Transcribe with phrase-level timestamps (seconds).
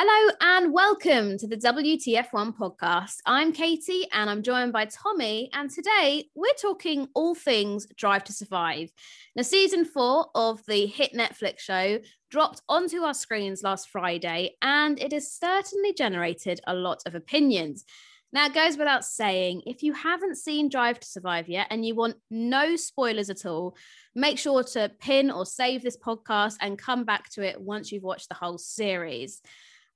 [0.00, 3.16] Hello and welcome to the WTF1 podcast.
[3.26, 5.50] I'm Katie and I'm joined by Tommy.
[5.52, 8.92] And today we're talking all things Drive to Survive.
[9.34, 11.98] Now, season four of the hit Netflix show
[12.30, 17.84] dropped onto our screens last Friday, and it has certainly generated a lot of opinions.
[18.32, 21.96] Now, it goes without saying, if you haven't seen Drive to Survive yet and you
[21.96, 23.76] want no spoilers at all,
[24.14, 28.04] make sure to pin or save this podcast and come back to it once you've
[28.04, 29.42] watched the whole series.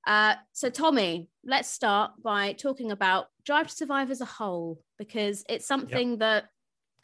[0.05, 5.43] Uh, so, Tommy, let's start by talking about Drive to Survive as a whole, because
[5.47, 6.19] it's something yep.
[6.19, 6.45] that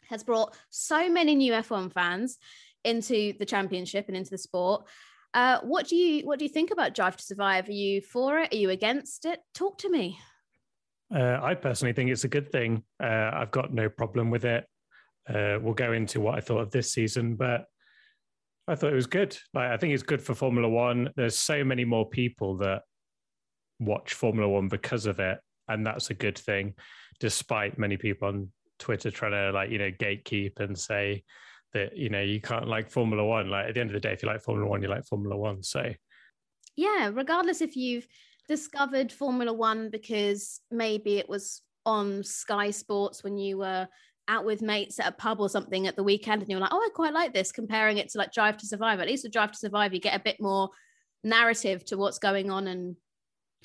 [0.08, 2.38] has brought so many new F1 fans
[2.84, 4.86] into the championship and into the sport.
[5.32, 7.68] Uh, what do you what do you think about Drive to Survive?
[7.68, 8.52] Are you for it?
[8.52, 9.40] Are you against it?
[9.54, 10.18] Talk to me.
[11.14, 12.82] Uh, I personally think it's a good thing.
[13.02, 14.66] Uh, I've got no problem with it.
[15.28, 17.66] Uh, we'll go into what I thought of this season, but
[18.66, 19.36] I thought it was good.
[19.54, 21.10] Like I think it's good for Formula One.
[21.16, 22.82] There's so many more people that
[23.80, 26.74] watch Formula One because of it, and that's a good thing.
[27.18, 31.24] Despite many people on Twitter trying to like you know gatekeep and say
[31.72, 33.50] that you know you can't like Formula One.
[33.50, 35.36] Like at the end of the day, if you like Formula One, you like Formula
[35.36, 35.62] One.
[35.62, 35.92] So
[36.76, 38.06] yeah, regardless if you've
[38.48, 43.88] discovered Formula One because maybe it was on Sky Sports when you were
[44.28, 46.78] out with mates at a pub or something at the weekend and you're like, oh,
[46.78, 49.00] I quite like this, comparing it to like Drive to Survive.
[49.00, 50.70] At least with Drive to Survive, you get a bit more
[51.24, 52.96] narrative to what's going on and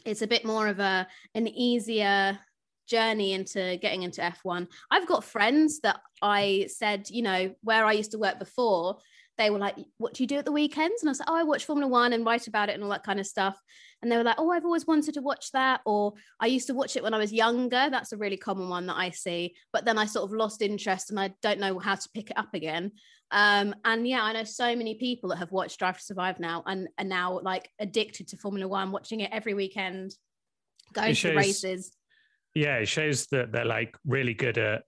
[0.06, 2.40] it's a bit more of a an easier
[2.88, 4.68] journey into getting into F1.
[4.92, 9.00] I've got friends that I said, you know, where I used to work before,
[9.38, 11.02] they were like, What do you do at the weekends?
[11.02, 13.04] And I said, Oh, I watch Formula One and write about it and all that
[13.04, 13.60] kind of stuff.
[14.02, 15.82] And they were like, Oh, I've always wanted to watch that.
[15.86, 17.90] Or I used to watch it when I was younger.
[17.90, 19.56] That's a really common one that I see.
[19.74, 22.38] But then I sort of lost interest and I don't know how to pick it
[22.38, 22.92] up again.
[23.32, 26.64] Um, and yeah, I know so many people that have watched Drive to Survive now
[26.66, 30.16] and are now like addicted to Formula One, watching it every weekend,
[30.94, 31.92] going shows, to races.
[32.54, 34.84] Yeah, it shows that they're like really good at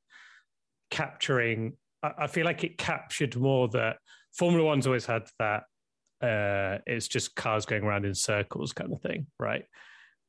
[0.92, 1.74] capturing.
[2.04, 3.98] I feel like it captured more that
[4.34, 5.64] Formula One's always had that.
[6.22, 9.66] Uh, it's just cars going around in circles kind of thing, right?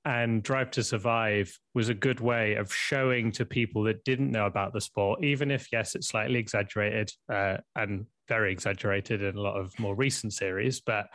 [0.08, 4.46] And Drive to Survive was a good way of showing to people that didn't know
[4.46, 9.40] about the sport, even if, yes, it's slightly exaggerated uh, and very exaggerated in a
[9.40, 11.08] lot of more recent series, but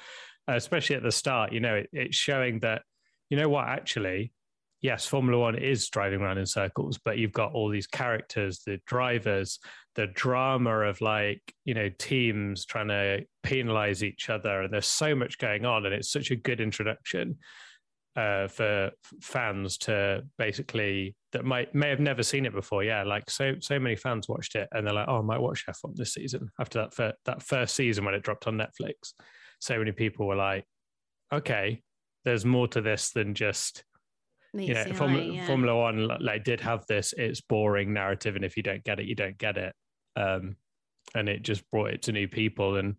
[0.48, 2.84] especially at the start, you know, it, it's showing that,
[3.32, 4.32] you know what, actually,
[4.80, 8.80] yes, Formula One is driving around in circles, but you've got all these characters, the
[8.86, 9.58] drivers,
[9.96, 14.62] the drama of like, you know, teams trying to penalize each other.
[14.62, 15.88] And there's so much going on.
[15.88, 17.38] And it's such a good introduction
[18.16, 18.92] uh, for
[19.22, 22.84] fans to basically that might may have never seen it before.
[22.84, 25.66] Yeah, like so so many fans watched it and they're like, oh, I might watch
[25.68, 29.14] F1 this season after that fir- that first season when it dropped on Netflix.
[29.60, 30.66] So many people were like,
[31.34, 31.82] okay,
[32.24, 33.84] there's more to this than just.
[34.54, 35.48] you know, Formula, yeah.
[35.48, 37.14] Formula One like did have this.
[37.18, 39.74] It's boring narrative, and if you don't get it, you don't get it.
[40.16, 40.58] Um,
[41.16, 42.96] and it just brought it to new people, and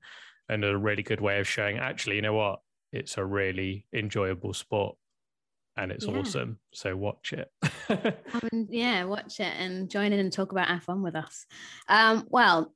[0.48, 1.78] and a really good way of showing.
[1.78, 2.58] Actually, you know what?
[2.92, 4.97] It's a really enjoyable sport
[5.76, 6.18] and it's yeah.
[6.18, 6.58] awesome.
[6.72, 7.50] So watch it.
[8.32, 11.46] um, yeah, watch it and join in and talk about F1 with us.
[11.88, 12.72] Um, well,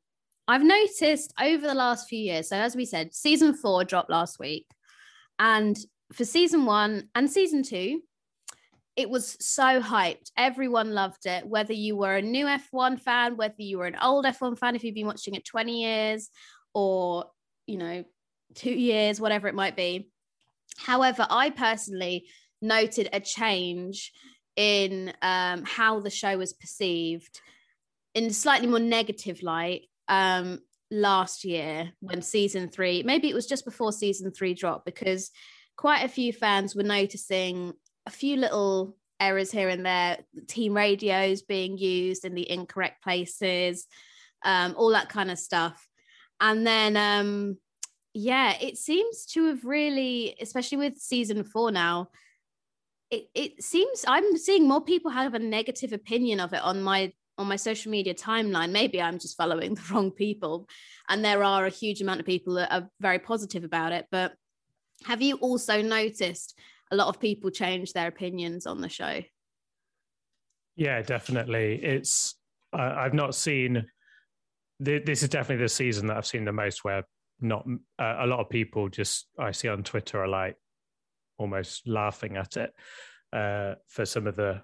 [0.47, 4.39] I've noticed over the last few years, so as we said, season four dropped last
[4.39, 4.67] week.
[5.39, 5.77] And
[6.13, 8.01] for season one and season two,
[8.97, 10.33] it was so hyped.
[10.37, 14.25] Everyone loved it, whether you were a new F1 fan, whether you were an old
[14.25, 16.31] F1 fan, if you've been watching it 20 years
[16.75, 17.27] or,
[17.67, 18.05] you know,
[18.57, 20.11] two years, whatever it might be.
[20.79, 22.27] However, I personally
[22.61, 24.13] noted a change
[24.57, 27.41] in um, how the show was perceived
[28.15, 30.59] in slightly more negative light um,
[30.91, 35.31] last year when season three, maybe it was just before season three dropped, because
[35.77, 37.73] quite a few fans were noticing
[38.07, 43.87] a few little errors here and there, team radios being used in the incorrect places,
[44.45, 45.89] um, all that kind of stuff.
[46.41, 47.59] And then, um,
[48.15, 52.09] yeah, it seems to have really, especially with season four now,
[53.11, 57.13] it, it seems I'm seeing more people have a negative opinion of it on my
[57.37, 58.73] on my social media timeline.
[58.73, 60.69] Maybe I'm just following the wrong people.
[61.09, 64.07] And there are a huge amount of people that are very positive about it.
[64.11, 64.35] But
[65.05, 66.59] have you also noticed
[66.91, 69.23] a lot of people change their opinions on the show.
[70.77, 71.81] Yeah, definitely.
[71.83, 72.37] It's
[72.73, 73.87] uh, I've not seen.
[74.81, 77.03] This is definitely the season that I've seen the most where
[77.41, 77.67] not
[77.99, 80.57] uh, a lot of people just I see on Twitter are like
[81.39, 82.73] almost laughing at it
[83.33, 84.63] uh, for some of the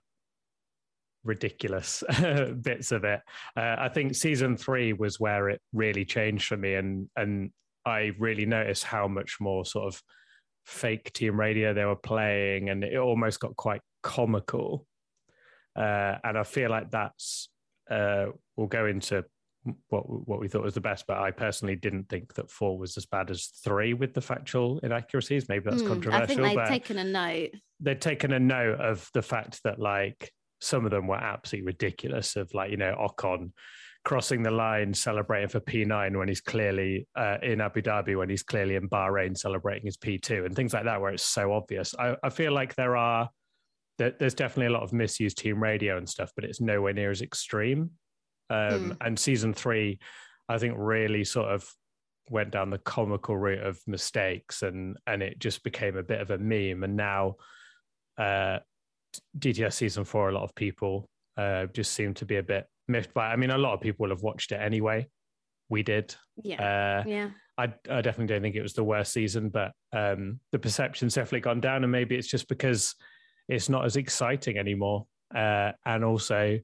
[1.24, 2.04] ridiculous
[2.62, 3.20] bits of it.
[3.56, 7.50] Uh, I think season three was where it really changed for me, and and
[7.84, 10.02] I really noticed how much more sort of
[10.64, 14.86] fake team radio they were playing, and it almost got quite comical.
[15.76, 17.48] Uh, and I feel like that's
[17.90, 18.26] uh,
[18.56, 19.24] we'll go into
[19.88, 22.96] what what we thought was the best, but I personally didn't think that four was
[22.96, 25.48] as bad as three with the factual inaccuracies.
[25.48, 26.22] Maybe that's mm, controversial.
[26.22, 27.50] I think they've taken a note.
[27.80, 30.30] They've taken a note of the fact that like
[30.60, 32.36] some of them were absolutely ridiculous.
[32.36, 33.52] Of like you know Ocon
[34.04, 38.42] crossing the line celebrating for P9 when he's clearly uh, in Abu Dhabi when he's
[38.42, 41.94] clearly in Bahrain celebrating his P2 and things like that where it's so obvious.
[41.98, 43.30] I, I feel like there are
[43.96, 47.22] there's definitely a lot of misused team radio and stuff, but it's nowhere near as
[47.22, 47.92] extreme
[48.50, 48.96] um, mm.
[49.00, 49.98] And season three,
[50.48, 51.68] I think, really sort of
[52.30, 56.30] went down the comical route of mistakes, and and it just became a bit of
[56.30, 56.84] a meme.
[56.84, 57.36] And now,
[58.18, 58.58] uh,
[59.38, 63.14] DTS season four, a lot of people uh, just seem to be a bit miffed
[63.14, 63.30] by.
[63.30, 63.32] It.
[63.32, 65.06] I mean, a lot of people will have watched it anyway.
[65.68, 66.14] We did.
[66.42, 67.02] Yeah.
[67.04, 67.30] Uh, yeah.
[67.56, 71.40] I, I definitely don't think it was the worst season, but um, the perception's definitely
[71.40, 72.94] gone down, and maybe it's just because
[73.48, 75.06] it's not as exciting anymore.
[75.34, 76.58] Uh, and also,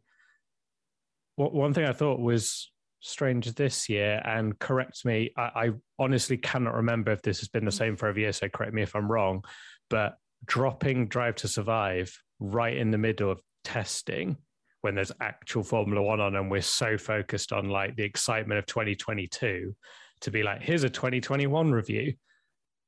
[1.49, 2.71] one thing I thought was
[3.01, 7.65] strange this year, and correct me, I, I, honestly cannot remember if this has been
[7.65, 9.45] the same for every year, so correct me if I'm wrong,
[9.89, 14.37] but dropping Drive to Survive right in the middle of testing
[14.83, 18.67] when there's actual Formula One on, and we're so focused on like the excitement of
[18.67, 19.75] 2022
[20.23, 22.15] to be like, here's a 2021 review.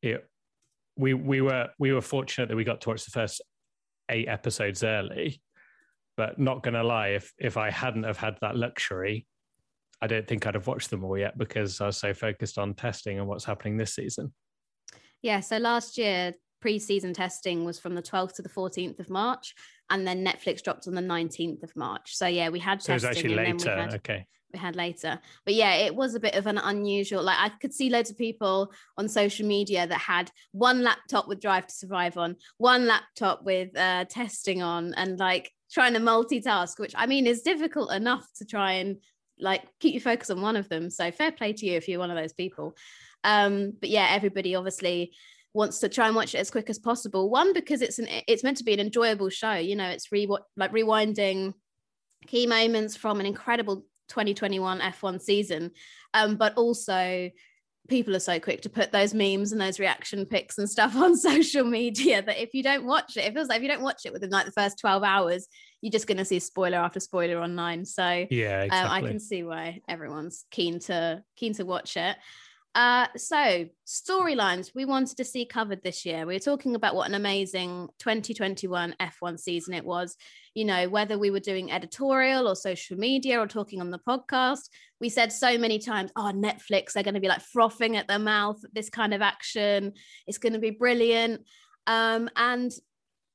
[0.03, 0.27] It,
[0.97, 3.41] we we were we were fortunate that we got to watch the first
[4.11, 5.41] eight episodes early
[6.23, 9.27] but not going to lie, if if I hadn't have had that luxury,
[10.01, 12.75] I don't think I'd have watched them all yet because I was so focused on
[12.75, 14.33] testing and what's happening this season.
[15.21, 15.41] Yeah.
[15.41, 19.53] So last year, pre-season testing was from the 12th to the 14th of March,
[19.91, 22.15] and then Netflix dropped on the 19th of March.
[22.15, 23.09] So yeah, we had so testing.
[23.09, 23.77] it was actually later.
[23.77, 24.27] Had, okay.
[24.53, 27.23] We had later, but yeah, it was a bit of an unusual.
[27.23, 31.41] Like I could see loads of people on social media that had one laptop with
[31.41, 36.79] Drive to Survive on, one laptop with uh, testing on, and like trying to multitask,
[36.79, 38.99] which I mean is difficult enough to try and
[39.39, 40.91] like keep you focus on one of them.
[40.91, 42.77] So fair play to you if you're one of those people.
[43.25, 45.13] Um, but yeah, everybody obviously
[45.55, 47.29] wants to try and watch it as quick as possible.
[47.29, 49.55] One because it's an it's meant to be an enjoyable show.
[49.55, 51.55] You know, it's re like rewinding
[52.27, 55.71] key moments from an incredible 2021 F1 season,
[56.15, 57.31] um, but also
[57.89, 61.17] people are so quick to put those memes and those reaction pics and stuff on
[61.17, 64.03] social media that if you don't watch it, it feels like if you don't watch
[64.05, 65.49] it within like the first 12 hours,
[65.81, 67.85] you're just going to see spoiler after spoiler online.
[67.85, 68.71] So yeah, exactly.
[68.71, 72.17] um, I can see why everyone's keen to keen to watch it.
[72.75, 76.25] Uh, so storylines we wanted to see covered this year.
[76.25, 80.17] We were talking about what an amazing 2021 F1 season it was.
[80.55, 84.71] You know, whether we were doing editorial or social media or talking on the podcast,
[85.01, 88.19] we said so many times, oh, Netflix, they're going to be like frothing at their
[88.19, 89.93] mouth this kind of action.
[90.27, 91.43] It's going to be brilliant.
[91.87, 92.73] Um, and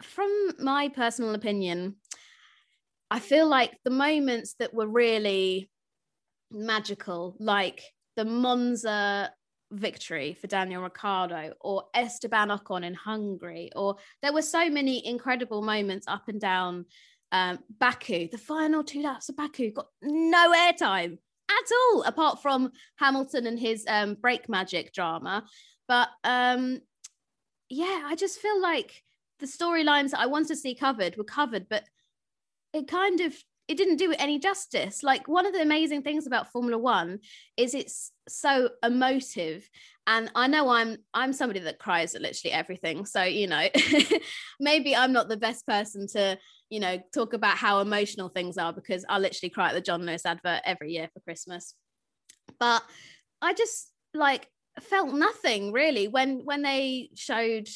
[0.01, 1.97] from my personal opinion,
[3.11, 5.69] I feel like the moments that were really
[6.51, 7.83] magical, like
[8.17, 9.31] the Monza
[9.71, 15.61] victory for Daniel Ricciardo or Esteban Ocon in Hungary, or there were so many incredible
[15.61, 16.85] moments up and down
[17.31, 18.27] um, Baku.
[18.29, 21.17] The final two laps of Baku got no airtime
[21.49, 25.45] at all, apart from Hamilton and his um, brake magic drama.
[25.87, 26.81] But um,
[27.69, 29.03] yeah, I just feel like
[29.39, 31.83] the storylines that I wanted to see covered were covered, but
[32.73, 33.35] it kind of
[33.67, 35.03] it didn't do it any justice.
[35.03, 37.19] Like one of the amazing things about Formula One
[37.57, 39.69] is it's so emotive.
[40.05, 43.05] And I know I'm I'm somebody that cries at literally everything.
[43.05, 43.67] So, you know,
[44.59, 46.37] maybe I'm not the best person to,
[46.69, 50.05] you know, talk about how emotional things are because I literally cry at the John
[50.05, 51.73] Lewis advert every year for Christmas.
[52.59, 52.83] But
[53.41, 54.47] I just like
[54.79, 57.67] felt nothing really when when they showed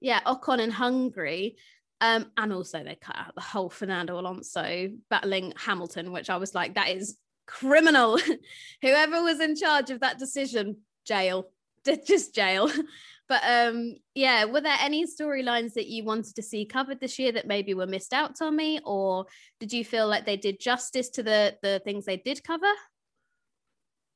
[0.00, 1.56] yeah Ocon and Hungary
[2.00, 6.54] um, and also they cut out the whole Fernando Alonso battling Hamilton, which I was
[6.54, 8.18] like, that is criminal.
[8.82, 11.50] Whoever was in charge of that decision, jail,
[12.06, 12.70] just jail.
[13.28, 17.32] but um, yeah, were there any storylines that you wanted to see covered this year
[17.32, 19.26] that maybe were missed out, Tommy, or
[19.58, 22.72] did you feel like they did justice to the the things they did cover?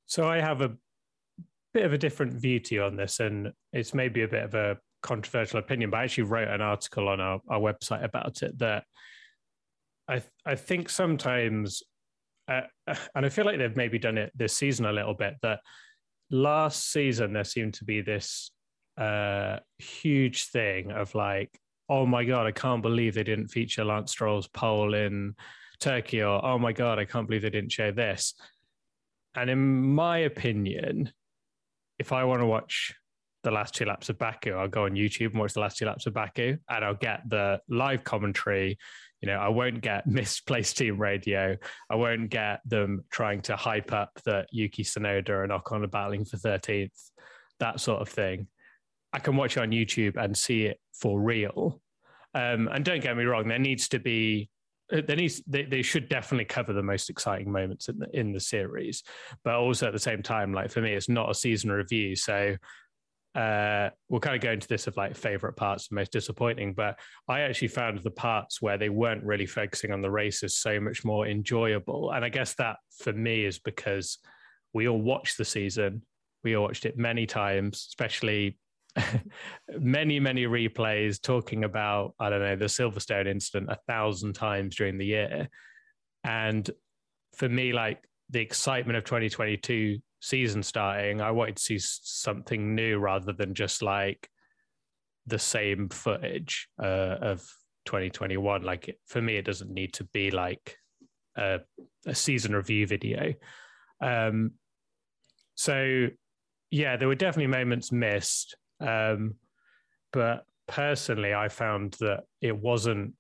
[0.07, 0.77] So I have a
[1.75, 4.55] bit of a different view to you on this, and it's maybe a bit of
[4.55, 8.59] a controversial opinion, but I actually wrote an article on our, our website about it
[8.59, 8.85] that
[10.09, 11.83] I I think sometimes,
[12.49, 12.63] uh,
[13.15, 15.35] and I feel like they've maybe done it this season a little bit.
[15.43, 15.61] That
[16.31, 18.51] last season there seemed to be this
[18.99, 24.13] uh, huge thing of like, oh my god, I can't believe they didn't feature Lance
[24.13, 25.35] Stroll's pole in
[25.81, 28.35] Turkey, or oh my god, I can't believe they didn't show this.
[29.35, 31.11] And in my opinion,
[31.99, 32.95] if I want to watch
[33.43, 35.87] the last two laps of Baku, I'll go on YouTube and watch the last two
[35.87, 38.79] laps of Baku, and I'll get the live commentary.
[39.21, 41.57] You know, I won't get misplaced team radio.
[41.91, 46.25] I won't get them trying to hype up that Yuki Tsunoda and Ocon are battling
[46.25, 47.11] for 13th,
[47.61, 48.47] that sort of thing.
[49.13, 51.81] I can watch it on YouTube and see it for real.
[52.35, 54.49] Um, and don't get me wrong, there needs to be
[54.93, 58.41] there needs they, they should definitely cover the most exciting moments in the in the
[58.41, 59.03] series,
[59.43, 62.57] but also at the same time, like for me, it's not a season review, so
[63.35, 66.75] uh, we'll kind of go into this of like favorite parts most disappointing.
[66.75, 66.99] But
[67.29, 71.05] I actually found the parts where they weren't really focusing on the races so much
[71.05, 74.19] more enjoyable, and I guess that for me is because
[74.75, 76.03] we all watched the season,
[76.45, 78.59] we all watched it many times, especially
[79.79, 84.99] many, many replays talking about, I don't know, the Silverstone incident a thousand times during
[84.99, 85.49] the year.
[86.25, 86.69] And
[87.37, 92.99] for me, like the excitement of 2022 season starting, I wanted to see something new
[92.99, 94.31] rather than just like
[95.27, 97.41] the same footage uh, of
[97.87, 98.63] 2021.
[98.63, 100.77] Like for me, it doesn't need to be like
[101.37, 101.59] a,
[102.07, 103.35] a season review video.
[104.01, 104.53] Um,
[105.57, 106.07] so
[106.71, 108.57] yeah, there were definitely moments missed.
[108.81, 109.35] Um,
[110.13, 113.15] but personally, I found that it wasn't.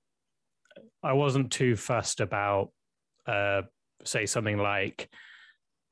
[1.04, 2.70] I wasn't too fussed about,
[3.26, 3.62] uh,
[4.04, 5.10] say, something like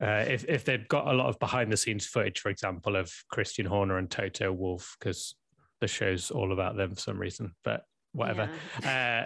[0.01, 3.11] uh, if if they'd got a lot of behind the scenes footage, for example, of
[3.29, 5.35] Christian Horner and Toto Wolff, because
[5.79, 7.53] the show's all about them for some reason.
[7.63, 8.49] But whatever.
[8.81, 9.25] Yeah.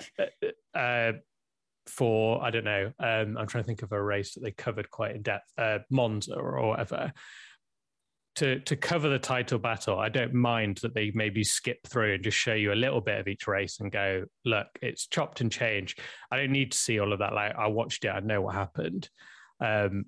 [0.74, 1.12] Uh, uh,
[1.88, 2.92] for I don't know.
[3.00, 5.80] Um, I'm trying to think of a race that they covered quite in depth, uh,
[5.90, 7.14] Monza or whatever
[8.36, 12.24] to to cover the title battle, I don't mind that they maybe skip through and
[12.24, 15.52] just show you a little bit of each race and go, look, it's chopped and
[15.52, 16.00] changed.
[16.32, 17.34] I don't need to see all of that.
[17.34, 19.10] Like I watched it, I know what happened.
[19.62, 20.06] Um,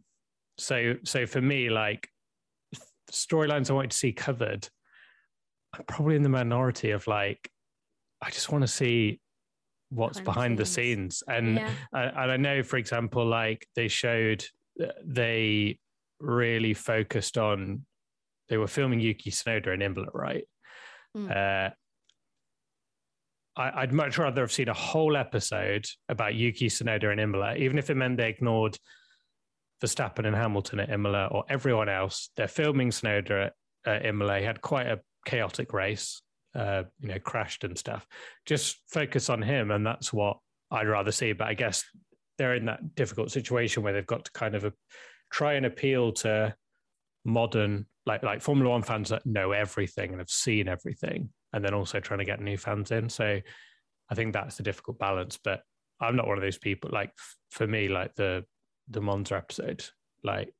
[0.57, 2.09] so so for me, like
[3.11, 4.67] storylines I wanted to see covered,
[5.73, 7.49] I'm probably in the minority of like,
[8.21, 9.19] I just want to see
[9.89, 11.23] what's behind, behind the scenes.
[11.27, 11.71] And yeah.
[11.93, 14.45] and I know, for example, like they showed
[14.81, 15.79] uh, they
[16.19, 17.85] really focused on
[18.49, 20.43] they were filming Yuki Tsunoda in Imola, right?
[21.15, 21.29] Mm.
[21.31, 21.69] Uh,
[23.57, 27.79] I, would much rather have seen a whole episode about Yuki Tsunoda in Imola, even
[27.79, 28.77] if it meant they ignored
[29.83, 32.29] Verstappen and Hamilton at Imola or everyone else.
[32.35, 33.53] They're filming Tsunoda at,
[33.85, 34.39] at Imola.
[34.39, 36.21] He had quite a chaotic race,
[36.55, 38.07] uh, you know, crashed and stuff.
[38.45, 40.37] Just focus on him, and that's what
[40.71, 41.33] I'd rather see.
[41.33, 41.83] But I guess
[42.37, 44.73] they're in that difficult situation where they've got to kind of a,
[45.31, 46.55] try and appeal to
[47.25, 51.73] modern like like Formula One fans that know everything and have seen everything, and then
[51.73, 53.09] also trying to get new fans in.
[53.09, 53.39] So
[54.09, 55.37] I think that's the difficult balance.
[55.43, 55.61] But
[55.99, 56.89] I'm not one of those people.
[56.91, 57.11] Like
[57.51, 58.45] for me, like the
[58.89, 59.85] the Monza episode,
[60.23, 60.53] like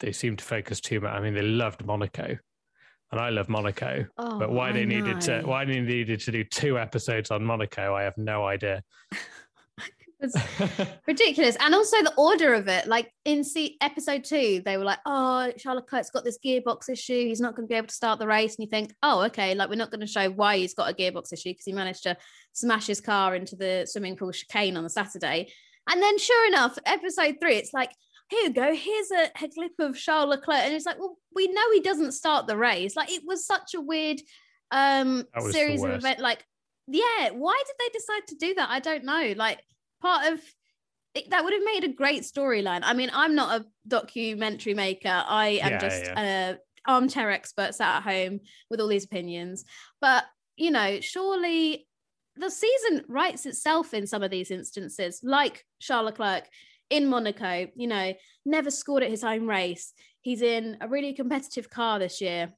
[0.00, 1.12] they seem to focus too much.
[1.12, 2.36] I mean, they loved Monaco,
[3.10, 4.06] and I love Monaco.
[4.18, 5.00] Oh, but why I they know.
[5.00, 8.82] needed to why they needed to do two episodes on Monaco, I have no idea.
[10.24, 10.36] It's
[11.06, 11.56] ridiculous.
[11.60, 12.86] And also the order of it.
[12.86, 17.26] Like in see episode two, they were like, oh, Charlotte Leclerc's got this gearbox issue.
[17.26, 18.56] He's not going to be able to start the race.
[18.56, 20.94] And you think, oh, okay, like we're not going to show why he's got a
[20.94, 22.16] gearbox issue because he managed to
[22.52, 25.52] smash his car into the swimming pool chicane on the Saturday.
[25.88, 27.90] And then sure enough, episode three, it's like,
[28.30, 30.60] here you go, here's a, a clip of Charles Leclerc.
[30.60, 32.96] And it's like, well, we know he doesn't start the race.
[32.96, 34.20] Like it was such a weird
[34.70, 36.20] um series of event.
[36.20, 36.44] Like,
[36.86, 38.70] yeah, why did they decide to do that?
[38.70, 39.34] I don't know.
[39.36, 39.62] Like
[40.00, 40.40] part of
[41.14, 42.80] it, that would have made a great storyline.
[42.82, 45.22] I mean, I'm not a documentary maker.
[45.26, 46.20] I am yeah, just yeah.
[46.20, 49.64] an armchair expert sat at home with all these opinions.
[50.00, 50.24] But
[50.56, 51.86] you know, surely
[52.36, 56.48] the season writes itself in some of these instances, like Charles Leclerc
[56.90, 57.66] in Monaco.
[57.74, 58.14] You know,
[58.44, 59.92] never scored at his home race.
[60.20, 62.52] He's in a really competitive car this year,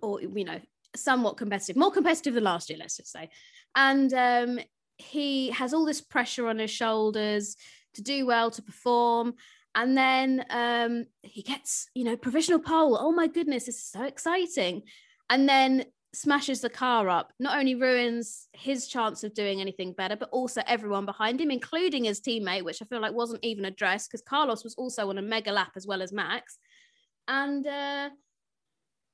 [0.00, 0.60] or you know,
[0.94, 3.28] somewhat competitive, more competitive than last year, let's just say.
[3.74, 4.60] And um,
[4.98, 7.56] he has all this pressure on his shoulders
[7.94, 9.34] to do well, to perform.
[9.74, 12.96] And then um, he gets, you know, provisional pole.
[12.98, 14.82] Oh my goodness, this is so exciting.
[15.28, 15.84] And then
[16.16, 20.62] smashes the car up, not only ruins his chance of doing anything better, but also
[20.66, 24.64] everyone behind him, including his teammate, which I feel like wasn't even addressed because Carlos
[24.64, 26.58] was also on a mega lap as well as Max.
[27.28, 28.10] And uh,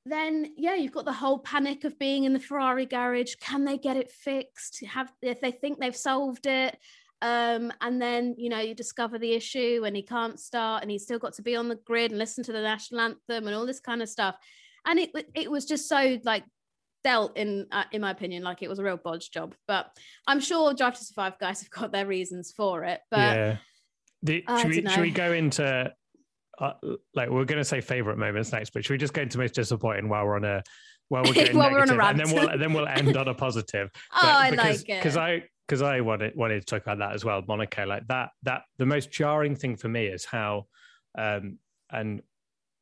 [0.07, 3.35] then yeah, you've got the whole panic of being in the Ferrari garage.
[3.41, 4.85] Can they get it fixed?
[4.87, 6.79] Have if they think they've solved it?
[7.21, 11.05] Um, and then you know you discover the issue and he can't start and he's
[11.05, 13.65] still got to be on the grid and listen to the national anthem and all
[13.65, 14.35] this kind of stuff
[14.87, 16.45] and it it was just so like
[17.05, 19.91] dealt in uh, in my opinion like it was a real bodge job but
[20.27, 23.57] i'm sure drive to survive guys have got their reasons for it but yeah
[24.25, 25.93] the, should, we, should we go into
[26.61, 26.73] uh,
[27.15, 29.55] like we're going to say favorite moments next but should we just go into most
[29.55, 30.63] disappointing while we're on a
[31.09, 32.21] while we're getting while negative, we're on a rant.
[32.21, 35.17] and then we'll then we'll end on a positive oh i because, like it because
[35.17, 35.43] i
[35.73, 37.87] because I wanted wanted to talk about that as well, Monaco.
[37.87, 40.67] Like that that the most jarring thing for me is how,
[41.17, 41.59] um,
[41.91, 42.21] and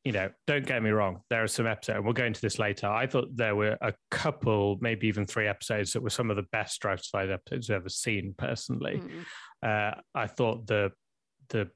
[0.04, 2.59] you know, don't get me wrong, there are some episodes, and we'll go into this
[2.59, 2.87] later.
[2.87, 6.47] I thought there were a couple, maybe even three episodes that were some of the
[6.52, 9.02] best Drive to Survive episodes I've ever seen personally.
[9.62, 9.92] Mm.
[9.92, 10.90] Uh, I thought the
[11.50, 11.69] the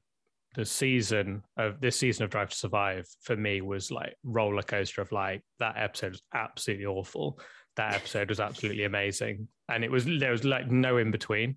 [0.55, 5.01] the season of this season of Drive to Survive for me was like roller coaster
[5.01, 7.39] of like that episode was absolutely awful
[7.75, 11.55] that episode was absolutely amazing, and it was there was like no in between.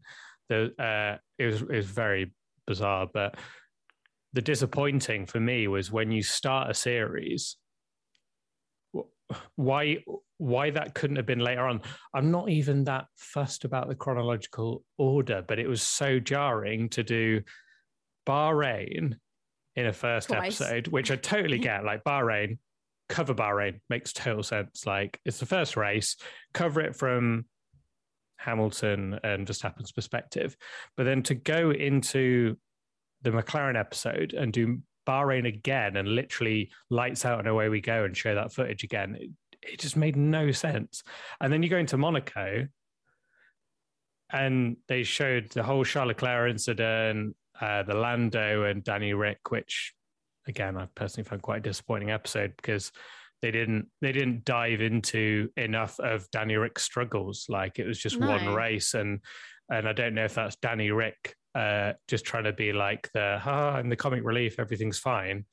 [0.48, 2.32] The uh, it was it was very
[2.66, 3.36] bizarre, but
[4.32, 7.56] the disappointing for me was when you start a series.
[9.56, 9.98] Why
[10.38, 11.82] why that couldn't have been later on?
[12.14, 17.02] I'm not even that fussed about the chronological order, but it was so jarring to
[17.02, 17.42] do
[18.26, 19.16] Bahrain
[19.76, 20.60] in a first Twice.
[20.60, 21.84] episode, which I totally get.
[21.84, 22.58] Like Bahrain,
[23.08, 24.86] cover Bahrain makes total sense.
[24.86, 26.16] Like it's the first race,
[26.54, 27.46] cover it from
[28.36, 30.56] Hamilton and Verstappen's perspective,
[30.96, 32.56] but then to go into
[33.22, 38.04] the McLaren episode and do Bahrain again and literally lights out and away we go
[38.04, 39.30] and show that footage again, it,
[39.62, 41.02] it just made no sense.
[41.40, 42.68] And then you go into Monaco
[44.30, 49.94] and they showed the whole Charles Leclerc incident, uh, the Lando and Danny Ric, which
[50.46, 52.92] again, I personally found quite a disappointing episode because
[53.40, 57.46] they didn't they didn't dive into enough of Danny Ric's struggles.
[57.48, 58.28] Like it was just no.
[58.28, 59.20] one race, and
[59.70, 63.40] and I don't know if that's Danny Ric uh, just trying to be like the
[63.44, 65.44] ah, I'm the comic relief, everything's fine.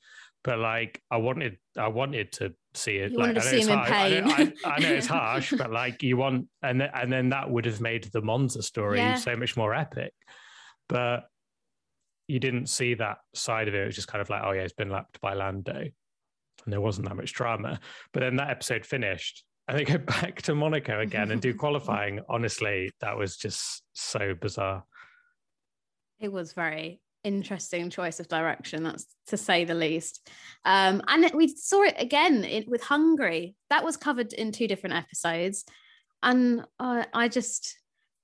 [0.44, 3.12] But like I wanted, I wanted to see it.
[3.12, 4.24] You like, wanted to see him in pain.
[4.24, 7.30] I know, I, I know, it's harsh, but like you want, and then, and then
[7.30, 9.16] that would have made the Monza story yeah.
[9.16, 10.12] so much more epic.
[10.88, 11.24] But
[12.28, 13.82] you didn't see that side of it.
[13.82, 15.92] It was just kind of like, oh yeah, it's been lapped by Lando, and
[16.72, 17.80] there wasn't that much drama.
[18.12, 22.20] But then that episode finished, and they go back to Monaco again and do qualifying.
[22.28, 24.84] Honestly, that was just so bizarre.
[26.20, 30.28] It was very interesting choice of direction that's to say the least
[30.64, 34.94] um, and we saw it again in, with hungary that was covered in two different
[34.94, 35.64] episodes
[36.22, 37.76] and uh, i just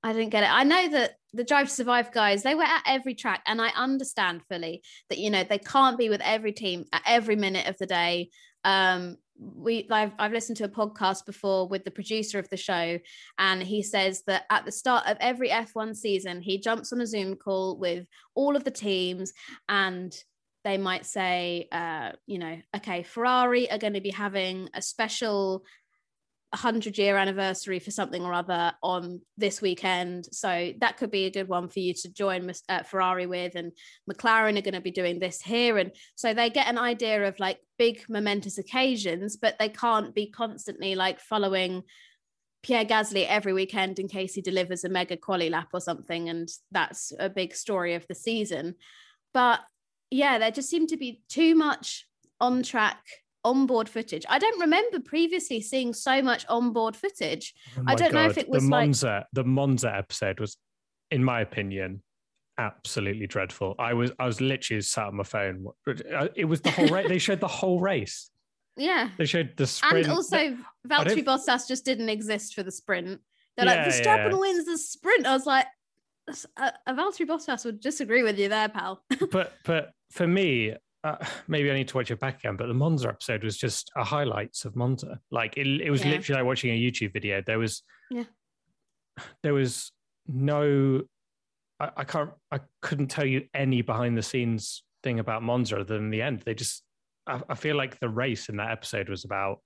[0.03, 0.51] I didn't get it.
[0.51, 3.69] I know that the Drive to Survive guys, they were at every track, and I
[3.69, 7.79] understand fully that you know they can't be with every team at every minute of
[7.79, 8.31] the day.
[8.65, 9.17] Um,
[9.55, 12.99] we I've, I've listened to a podcast before with the producer of the show,
[13.39, 17.07] and he says that at the start of every F1 season, he jumps on a
[17.07, 19.33] Zoom call with all of the teams
[19.69, 20.15] and
[20.65, 25.65] they might say, uh, you know, okay, Ferrari are going to be having a special
[26.53, 30.27] 100 year anniversary for something or other on this weekend.
[30.33, 33.55] So that could be a good one for you to join uh, Ferrari with.
[33.55, 33.73] And
[34.11, 35.79] McLaren are going to be doing this here.
[35.79, 40.27] And so they get an idea of like big momentous occasions, but they can't be
[40.27, 41.85] constantly like following
[42.63, 46.29] Pierre Gasly every weekend in case he delivers a mega quali lap or something.
[46.29, 48.75] And that's a big story of the season.
[49.33, 49.61] But
[50.11, 52.07] yeah, there just seemed to be too much
[52.41, 53.03] on track
[53.45, 54.25] onboard footage.
[54.29, 57.55] I don't remember previously seeing so much onboard footage.
[57.77, 58.19] Oh I don't God.
[58.19, 59.07] know if it was the Monza.
[59.07, 59.27] Like...
[59.33, 60.57] The Monza episode was,
[61.11, 62.03] in my opinion,
[62.59, 63.75] absolutely dreadful.
[63.79, 65.67] I was I was literally sat on my phone.
[65.87, 67.09] Uh, it was the whole race.
[67.09, 68.29] they showed the whole race.
[68.79, 70.07] Yeah, they showed the sprint.
[70.07, 70.57] And also,
[70.89, 73.21] Valtteri Bottas just didn't exist for the sprint.
[73.55, 74.39] They're yeah, like, Verstappen yeah.
[74.39, 75.27] wins the sprint.
[75.27, 75.67] I was like,
[76.27, 79.05] a, a uh, uh, Valtteri Bottas would disagree with you there, pal.
[79.31, 81.17] but but for me, uh,
[81.49, 84.05] maybe I need to watch it back again, but the Monza episode was just a
[84.05, 85.21] highlights of Monza.
[85.31, 86.13] Like it, it was yeah.
[86.13, 87.43] literally like watching a YouTube video.
[87.45, 88.25] There was, yeah,
[89.43, 89.93] there was
[90.27, 91.03] no,
[91.81, 95.85] I, I can't, I couldn't tell you any behind the scenes thing about Monza other
[95.85, 96.43] than the end.
[96.45, 96.83] They just,
[97.27, 99.59] I, I feel like the race in that episode was about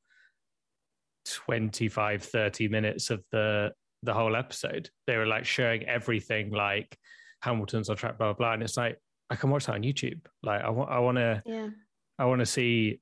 [1.27, 3.72] 25, 30 minutes of the,
[4.03, 4.90] the whole episode.
[5.07, 6.96] They were like showing everything like
[7.42, 8.53] Hamilton's on track, blah, blah, blah.
[8.55, 8.99] And it's like,
[9.31, 10.21] I can watch that on YouTube.
[10.43, 11.69] Like I want, I want to, yeah.
[12.19, 13.01] I want to see,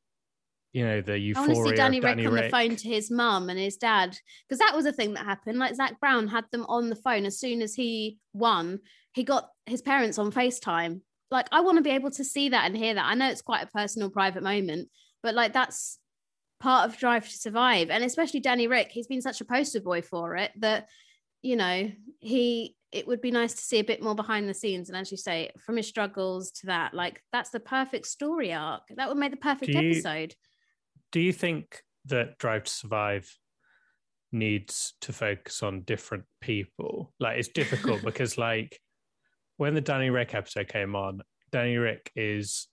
[0.72, 1.50] you know, the euphoria.
[1.50, 3.76] I want to see Danny, Danny Ric on the phone to his mum and his
[3.76, 5.58] dad because that was a thing that happened.
[5.58, 8.80] Like Zak Brown had them on the phone as soon as he won.
[9.12, 11.00] He got his parents on Facetime.
[11.30, 13.06] Like I want to be able to see that and hear that.
[13.06, 14.88] I know it's quite a personal, private moment,
[15.22, 15.98] but like that's
[16.60, 18.90] part of Drive to Survive, and especially Danny Ric.
[18.90, 20.88] He's been such a poster boy for it that
[21.42, 22.76] you know he.
[22.94, 25.16] It would be nice to see a bit more behind the scenes, and as you
[25.16, 28.82] say, from his struggles to that, like that's the perfect story arc.
[28.96, 30.34] That would make the perfect Do you- episode.
[31.12, 33.36] Do you think that Drive to Survive
[34.32, 37.12] needs to focus on different people?
[37.20, 38.78] Like it's difficult because like
[39.56, 42.68] when the Danny Ric episode came on, Danny Ric is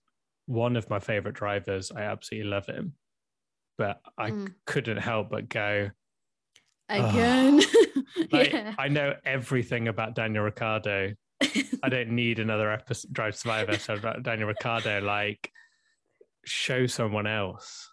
[0.46, 1.90] one of my favorite drivers.
[1.92, 2.94] I absolutely love him.
[3.78, 4.54] But I Mm.
[4.66, 5.90] couldn't help but go,
[6.92, 7.60] Again,
[8.32, 8.74] like, yeah.
[8.78, 11.14] I know everything about Daniel Ricciardo.
[11.82, 15.00] I don't need another episode, Drive to Survive episode about Daniel Ricciardo.
[15.00, 15.50] Like,
[16.44, 17.88] show someone else.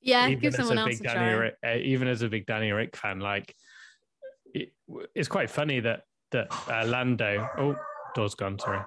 [0.00, 1.30] yeah, even give someone a else a Danny try.
[1.32, 3.54] Rick, uh, even as a big Danny Ric fan, like
[4.54, 4.72] it,
[5.14, 7.48] it's quite funny that that uh, Lando.
[7.58, 7.76] Oh,
[8.14, 8.58] door's gone.
[8.58, 8.80] Sorry.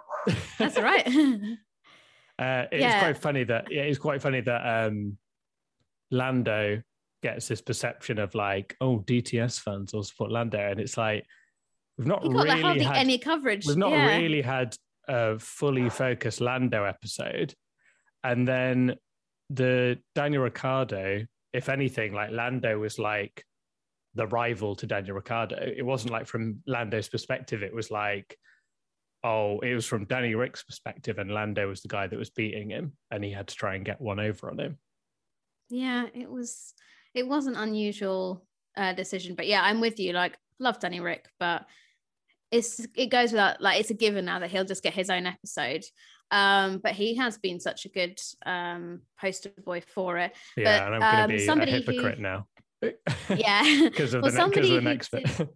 [0.60, 1.06] That's all right.
[2.40, 3.00] uh, it's Yeah.
[3.00, 5.18] quite funny that yeah, it's quite funny that um,
[6.12, 6.82] Lando
[7.26, 11.26] gets this perception of like, oh, DTS fans will support Lando, and it's like
[11.98, 13.66] we've not he got like really had any coverage.
[13.66, 14.18] we've not yeah.
[14.18, 14.76] really had
[15.08, 17.56] a fully focused Lando episode.
[18.24, 18.96] And then
[19.50, 23.44] the Daniel Ricciardo, if anything, like Lando was like
[24.14, 25.58] the rival to Daniel Ricciardo.
[25.60, 28.38] It wasn't like from Lando's perspective, it was like,
[29.24, 32.70] oh, it was from Danny Ric's perspective, and Lando was the guy that was beating
[32.70, 34.78] him, and he had to try and get one over on him.
[35.72, 36.76] yeah it was
[37.16, 38.46] it was an unusual
[38.78, 41.66] uh decision but yeah i'm with you like love danny ric but
[42.52, 45.26] it's it goes without like it's a given now that he'll just get his own
[45.26, 45.84] episode
[46.32, 50.86] um but he has been such a good um poster boy for it Yeah, But,
[50.94, 52.48] and I'm going um, to be somebody a who- hypocrite now.
[53.30, 55.26] yeah because of, Well, the ne- of the who next bit.
[55.38, 55.50] did-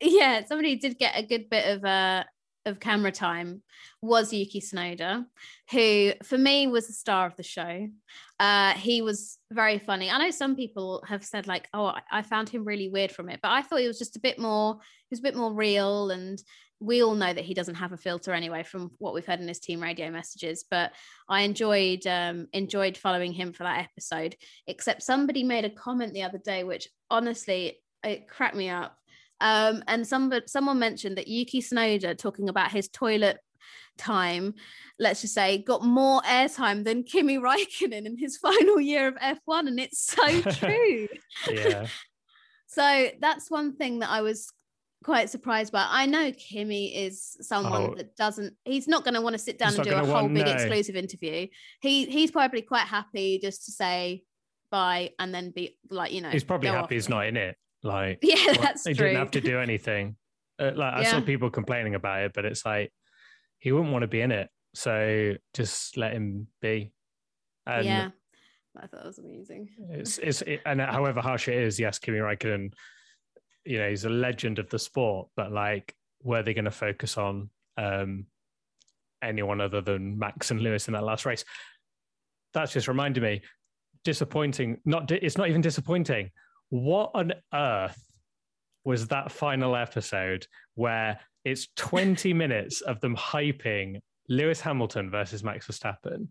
[0.00, 2.24] yeah somebody did get a good bit of uh
[2.64, 3.62] of camera time
[4.00, 5.24] was Yuki Tsunoda,
[5.70, 7.88] who for me was the star of the show.
[8.38, 10.10] Uh, he was very funny.
[10.10, 13.40] I know some people have said like, "Oh, I- found him really weird from it,"
[13.42, 14.74] but I thought he was just a bit more.
[14.74, 16.42] He was a bit more real, and
[16.80, 19.46] we all know that he doesn't have a filter anyway, from what we've heard in
[19.48, 20.64] his team radio messages.
[20.68, 20.92] But
[21.28, 24.36] I enjoyed um, enjoyed following him for that episode.
[24.66, 28.96] Except somebody made a comment the other day, which honestly it cracked me up.
[29.42, 33.38] Um, and some someone mentioned that Yuki Tsunoda talking about his toilet
[33.98, 34.54] time,
[34.98, 39.66] let's just say, got more airtime than Kimi Raikkonen in his final year of F1,
[39.66, 41.08] and it's so true.
[41.50, 41.86] yeah,
[42.66, 44.50] so that's one thing that I was
[45.04, 45.84] quite surprised by.
[45.88, 47.94] I know Kimi is someone Oh.
[47.96, 48.54] that doesn't.
[48.64, 50.52] He's not going to want to sit down and do a whole want- big no.
[50.52, 51.48] exclusive interview.
[51.80, 54.22] He he's probably quite happy just to say
[54.70, 56.90] bye and then be like, you know, he's probably happy off.
[56.90, 57.56] he's not in it.
[57.82, 59.06] Like, Yeah, Well, that's he true.
[59.06, 60.16] didn't have to do anything.
[60.58, 62.92] Uh, like I saw people complaining about it, but it's like
[63.58, 66.92] he wouldn't want to be in it, so just let him be.
[67.66, 68.10] And yeah,
[68.80, 69.70] I thought it was amazing.
[69.90, 72.72] it's it's it, and however harsh it is, yes, Kimi Raikkonen,
[73.64, 77.16] you know, he's a legend of the sport, but like, were they going to focus
[77.16, 78.26] on um
[79.22, 81.44] anyone other than Max and Lewis in that last race?
[82.52, 83.42] That's just reminded me.
[84.04, 84.78] Disappointing.
[84.84, 86.30] Not di- it's not even disappointing.
[86.72, 88.02] What on earth
[88.82, 95.66] was that final episode where it's 20 minutes of them hyping Lewis Hamilton versus Max
[95.66, 96.28] Verstappen?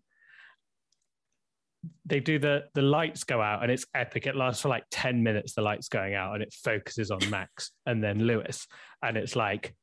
[2.06, 4.26] They do the the lights go out and it's epic.
[4.26, 7.70] It lasts for like 10 minutes, the lights going out, and it focuses on Max
[7.86, 8.66] and then Lewis.
[9.00, 9.76] And it's like,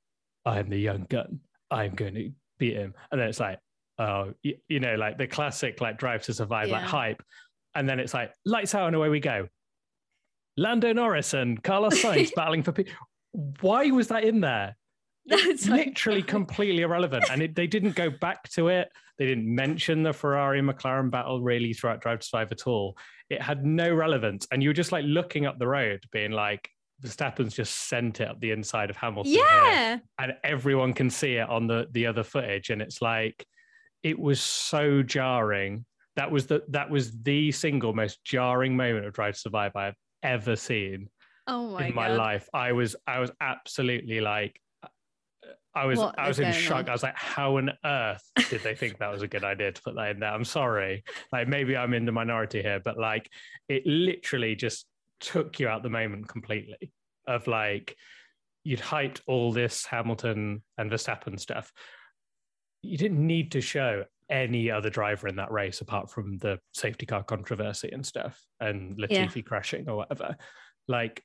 [0.46, 1.40] I am the young gun.
[1.72, 2.94] I'm going to beat him.
[3.14, 3.60] And then it's like,
[3.98, 7.24] oh, you, you know, like the classic like drive to survive, like hype.
[7.76, 9.48] And then it's like, lights out and away we go.
[10.60, 12.94] Lando Norris and Carlos Sainz battling for people.
[13.62, 14.76] Why was that in there?
[15.26, 17.26] That's Literally completely irrelevant.
[17.32, 18.90] And it, they didn't go back to it.
[19.18, 22.98] They didn't mention the Ferrari McLaren battle really throughout Drive to Survive at all.
[23.30, 24.48] It had no relevance.
[24.52, 26.70] And you were just like looking up the road, being like,
[27.02, 29.32] Verstappen's just sent it up the inside of Hamilton.
[29.32, 33.46] here Yeah, and everyone can see it on the the other footage and it's like
[34.04, 39.14] it was so jarring that was the that was the single most jarring moment of
[39.14, 41.10] drive to survive i've ever seen
[41.48, 42.50] oh my in my god, life.
[42.54, 44.60] I was i was absolutely like
[45.76, 46.86] i was What i was in shock.
[46.86, 46.90] on?
[46.90, 49.82] i was like how on earth did they think that was a good idea to
[49.82, 50.32] put that in there?
[50.32, 51.04] I'm sorry.
[51.32, 53.30] Like maybe i'm in the minority here but like
[53.68, 54.86] it literally just
[55.20, 56.92] took you out the moment completely
[57.28, 57.96] of like
[58.64, 61.72] you'd hyped all this Hamilton and Verstappen stuff.
[62.82, 67.06] You didn't need to show any other driver in that race apart from the safety
[67.06, 69.26] car controversy and stuff and Yeah.
[69.26, 70.36] Latifi crashing or whatever.
[70.88, 71.24] Like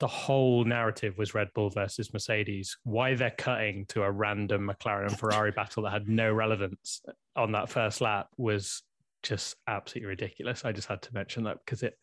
[0.00, 2.76] the whole narrative was Red Bull versus Mercedes.
[2.84, 7.02] Why they're cutting to a random McLaren and Ferrari battle that had no relevance
[7.34, 8.82] on that first lap was
[9.24, 10.64] just absolutely ridiculous.
[10.64, 11.98] I just had to mention that because it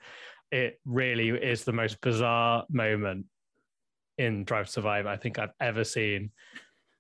[0.52, 3.26] it really is the most bizarre moment
[4.18, 6.32] in Drive Survive I think I've ever seen.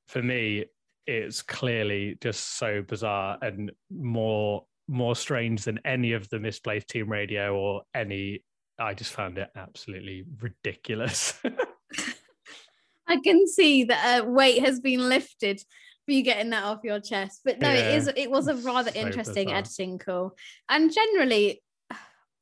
[0.08, 0.66] For me,
[1.08, 7.10] it's clearly just so bizarre and more more strange than any of the misplaced team
[7.10, 8.44] radio or any
[8.78, 11.40] I just found it absolutely ridiculous.
[13.08, 15.62] I can see that a weight has been lifted
[16.06, 17.42] for you getting that off your chest.
[17.46, 19.60] But no, yeah, it is it was a rather so interesting bizarre.
[19.60, 20.36] editing call.
[20.70, 21.62] And generally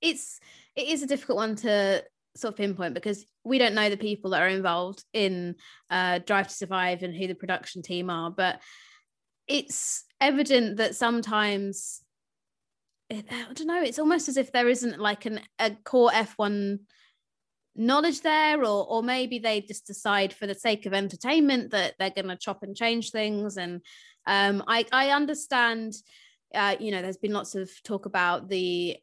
[0.01, 0.39] it's
[0.75, 2.03] it is a difficult one to
[2.35, 5.55] sort of pinpoint because we don't know the people that are involved in
[5.89, 8.61] uh, Drive to Survive and who the production team are, but
[9.47, 12.01] it's evident that sometimes
[13.11, 13.81] I don't know.
[13.81, 16.79] It's almost as if there isn't like an a core F1
[17.75, 22.09] knowledge there, or or maybe they just decide for the sake of entertainment that they're
[22.09, 23.57] going to chop and change things.
[23.57, 23.81] And
[24.25, 25.93] um, I I understand.
[26.55, 28.97] Uh, you know, there's been lots of talk about the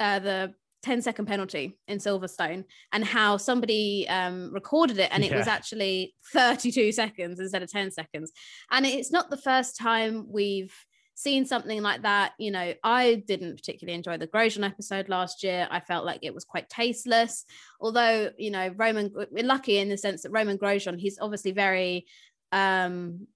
[0.00, 0.54] uh, the
[0.86, 5.38] 10 second penalty in Silverstone and how somebody um, recorded it and it yeah.
[5.38, 8.30] was actually 32 seconds instead of 10 seconds.
[8.70, 10.72] And it's not the first time we've
[11.16, 12.34] seen something like that.
[12.38, 15.66] You know, I didn't particularly enjoy the Grosjean episode last year.
[15.72, 17.44] I felt like it was quite tasteless.
[17.80, 22.06] Although, you know, Romain, we're lucky in the sense that Romain Grosjean, he's obviously very,
[22.52, 23.26] um,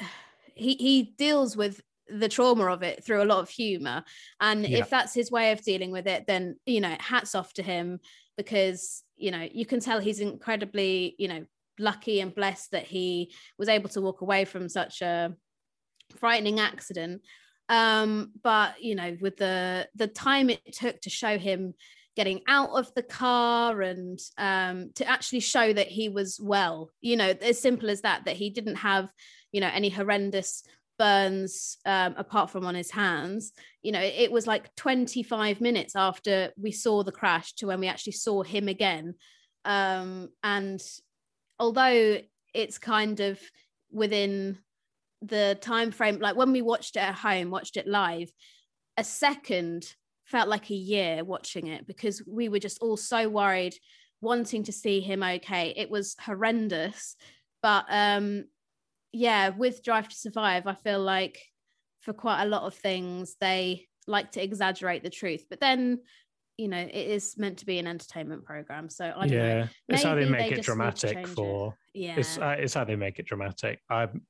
[0.56, 4.04] he, he deals with the trauma of it through a lot of humor
[4.40, 4.78] and yeah.
[4.78, 7.98] if that's his way of dealing with it then you know hats off to him
[8.36, 11.44] because you know you can tell he's incredibly you know
[11.78, 15.32] lucky and blessed that he was able to walk away from such a
[16.16, 17.22] frightening accident
[17.68, 21.72] um but you know with the the time it took to show him
[22.14, 27.16] getting out of the car and um to actually show that he was well you
[27.16, 29.10] know as simple as that that he didn't have
[29.52, 30.62] you know any horrendous
[30.98, 33.52] burns um, apart from on his hands.
[33.82, 37.88] You know it was like 25 minutes after we saw the crash to when we
[37.88, 39.14] actually saw him again.
[39.64, 40.82] Um, and
[41.58, 42.18] although
[42.54, 43.40] it's kind of
[43.90, 44.58] within
[45.22, 48.28] the time frame like when we watched it at home watched it live
[48.96, 53.74] a second felt like a year watching it because we were just all so worried
[54.20, 55.74] wanting to see him okay.
[55.76, 57.16] It was horrendous
[57.62, 58.44] but um
[59.12, 61.38] yeah, with Drive to Survive, I feel like
[62.00, 66.00] for quite a lot of things they like to exaggerate the truth, but then
[66.58, 68.88] you know it is meant to be an entertainment program.
[68.88, 72.00] So I yeah, it's how they make they it dramatic for it.
[72.00, 73.80] yeah, it's uh, it's how they make it dramatic.
[73.88, 74.22] I'm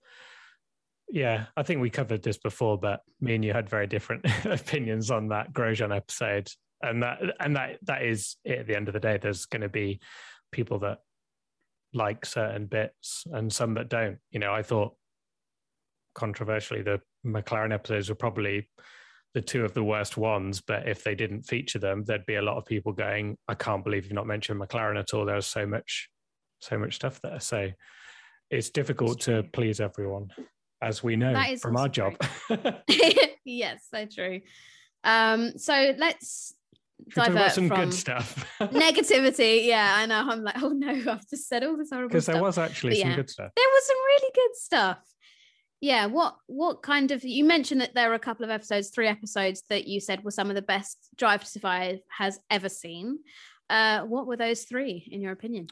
[1.13, 5.11] yeah, I think we covered this before, but me and you had very different opinions
[5.11, 6.49] on that Grosjean episode,
[6.81, 9.19] and that and that that is it at the end of the day.
[9.21, 10.01] There's going to be
[10.53, 10.99] people that
[11.95, 14.19] like certain bits and some that don't.
[14.31, 14.95] You know, I thought
[16.15, 18.69] controversially the McLaren episodes were probably
[19.35, 22.43] the two of the worst ones, but if they didn't feature them, there'd be a
[22.43, 25.25] lot of people going, I can't believe you've not mentioned McLaren at all.
[25.25, 26.11] There's so much,
[26.61, 27.41] so much stuff there.
[27.41, 27.71] So
[28.51, 30.29] it's difficult to please everyone,
[30.83, 32.15] as we know from our job.
[33.45, 34.41] yes, so true.
[35.05, 36.55] Um, so let's
[37.15, 38.47] divert some from good stuff.
[38.61, 39.67] negativity.
[39.67, 40.27] Yeah, I know.
[40.29, 42.11] I'm like, oh no, I've just said all this horrible stuff.
[42.11, 43.53] Because there was actually but some yeah, good stuff.
[43.57, 44.99] There was some really good stuff.
[45.81, 46.07] Yeah.
[46.07, 49.63] What what kind of you mentioned that there were a couple of episodes, three episodes
[49.69, 53.19] that you said were some of the best Drive to Survive has ever seen.
[53.69, 55.69] Uh, what were those three, in your opinion?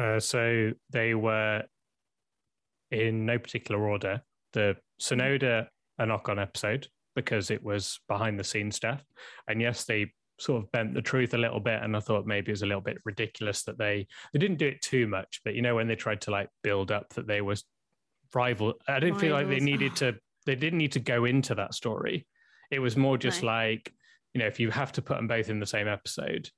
[0.00, 1.64] Uh, so they were
[2.90, 4.22] in no particular order.
[4.52, 5.68] The Tsunoda
[5.98, 9.04] a Ocon episode because it was behind the scenes stuff.
[9.48, 12.50] And yes, they sort of bent the truth a little bit and i thought maybe
[12.50, 15.54] it was a little bit ridiculous that they they didn't do it too much but
[15.54, 17.64] you know when they tried to like build up that they was
[18.34, 19.20] rival i didn't Rivals.
[19.20, 20.14] feel like they needed to
[20.48, 22.26] they didn't need to go into that story.
[22.70, 23.92] It was more just like
[24.32, 26.50] you know if you have to put them both in the same episode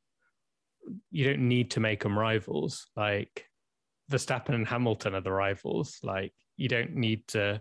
[1.11, 2.87] you don't need to make them rivals.
[2.97, 3.47] Like
[4.11, 5.99] Verstappen and Hamilton are the rivals.
[6.03, 7.61] Like you don't need to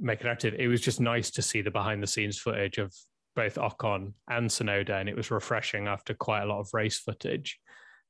[0.00, 2.92] make it active it was just nice to see the behind the scenes footage of
[3.34, 7.58] both Ocon and Tsunoda, and it was refreshing after quite a lot of race footage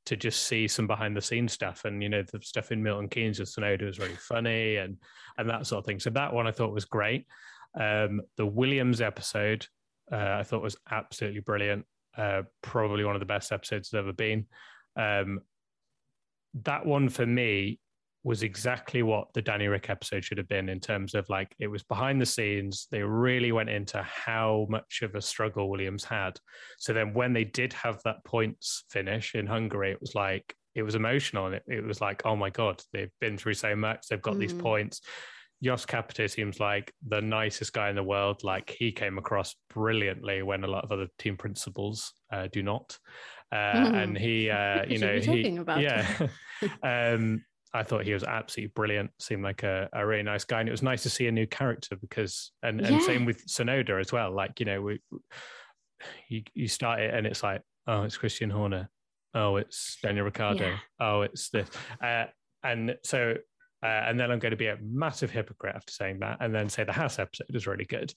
[0.06, 1.84] to just see some behind the scenes stuff.
[1.84, 4.96] And you know, the stuff in Milton Keynes with Tsunoda was really funny and
[5.38, 6.00] and that sort of thing.
[6.00, 7.26] So that one I thought was great.
[7.78, 9.66] Um, the Williams episode
[10.12, 11.87] uh, I thought was absolutely brilliant.
[12.16, 14.46] Uh, probably one of the best episodes there's ever been.
[14.96, 15.40] Um,
[16.62, 17.80] that one for me
[18.24, 21.66] was exactly what the Danny Ric episode should have been in terms of like it
[21.66, 22.88] was behind the scenes.
[22.90, 26.38] They really went into how much of a struggle Williams had.
[26.78, 30.82] So then when they did have that points finish in Hungary, it was like it
[30.82, 34.08] was emotional and it, it was like, oh my God, they've been through so much,
[34.08, 34.40] they've got mm.
[34.40, 35.02] these points.
[35.62, 38.42] Jost Capito seems like the nicest guy in the world.
[38.42, 42.98] Like he came across brilliantly when a lot of other team principals uh, do not.
[43.52, 44.02] Uh, mm.
[44.02, 46.26] And he, uh, you know, he, yeah.
[46.82, 47.42] um,
[47.74, 49.10] I thought he was absolutely brilliant.
[49.18, 51.46] Seemed like a, a really nice guy, and it was nice to see a new
[51.46, 53.06] character because, and, and yeah.
[53.06, 54.30] same with Tsunoda as well.
[54.32, 55.00] Like you know, we
[56.28, 58.88] you you start it and it's like, oh, it's Christian Horner,
[59.34, 60.76] oh, it's Daniel Ricciardo, yeah.
[61.00, 61.68] oh, it's this,
[62.02, 62.26] uh,
[62.62, 63.34] and so
[63.82, 66.68] uh, and then I'm going to be a massive hypocrite after saying that, and then
[66.68, 68.14] say the Haas episode is really good,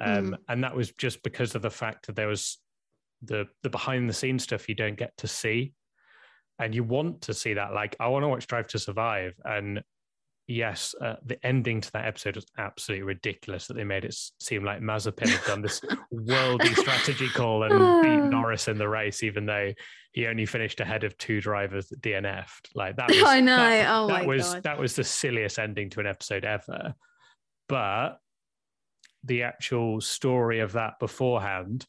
[0.00, 0.38] um, mm.
[0.48, 2.58] and that was just because of the fact that there was
[3.22, 5.72] the the behind the scenes stuff you don't get to see,
[6.58, 7.72] and you want to see that.
[7.72, 9.82] Like I want to watch Drive to Survive, and
[10.48, 14.64] yes, uh, the ending to that episode was absolutely ridiculous that they made it seem
[14.64, 15.80] like Mazepin had done this
[16.12, 19.72] worldy strategy call and beat Norris in the race, even though
[20.12, 22.70] he only finished ahead of two drivers that DNF'd.
[22.74, 23.56] Like that was, I know.
[23.56, 24.62] That, oh that my was, God.
[24.64, 26.94] That was the silliest ending to an episode ever.
[27.68, 28.18] But
[29.24, 31.86] the actual story of that beforehand,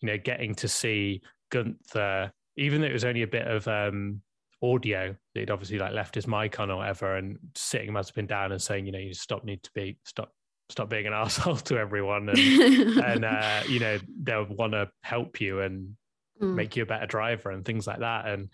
[0.00, 4.20] you know, getting to see Guenther, even though it was only a bit of um,
[4.62, 8.62] audio he'd obviously like left his mic on or whatever and sitting Mazepin down and
[8.62, 10.32] saying, you know, you stop need to be stop
[10.68, 12.38] stop being an asshole to everyone and
[13.04, 15.96] and uh, you know, they'll want to help you and
[16.40, 16.54] mm.
[16.54, 18.26] make you a better driver and things like that.
[18.26, 18.48] And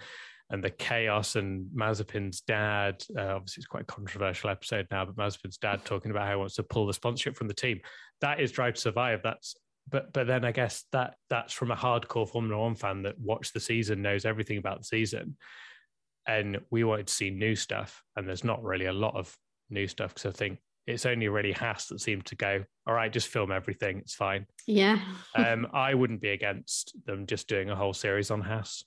[0.51, 5.15] and the chaos and Mazepin's dad, uh, obviously it's quite a controversial episode now, but
[5.17, 7.81] Mazepin's dad talking about how he wants to pull the sponsorship from the team.
[8.23, 9.21] That is Drive to Survive.
[9.23, 9.55] That's
[9.91, 13.55] but but then I guess that that's from a hardcore Formula One fan that watched
[13.55, 15.37] the season, knows everything about the season.
[16.27, 19.35] And we wanted to see new stuff and there's not really a lot of
[19.71, 23.13] new stuff because i think it's only really Haas that seemed to go all right
[23.13, 24.47] just film everything it's fine.
[24.67, 24.99] Yeah.
[25.35, 28.85] Um i wouldn't be against them just doing a whole series on Haas.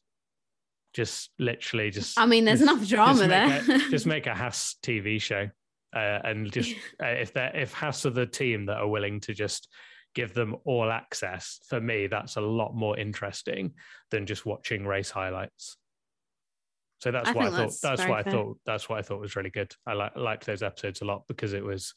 [0.94, 3.76] Just literally just i mean there's just, enough drama just there.
[3.76, 5.50] a, just make a Haas tv show
[5.96, 9.34] uh, and just uh, if they if Haas are the team that are willing to
[9.34, 9.68] just
[10.13, 13.74] give them all access for me that's a lot more interesting
[14.10, 15.78] than just watching race highlights
[17.02, 18.34] so that's I why I thought that's, that's why fair.
[18.34, 19.74] I thought that's what I thought was really good.
[19.88, 21.95] I li- liked those episodes a lot because it was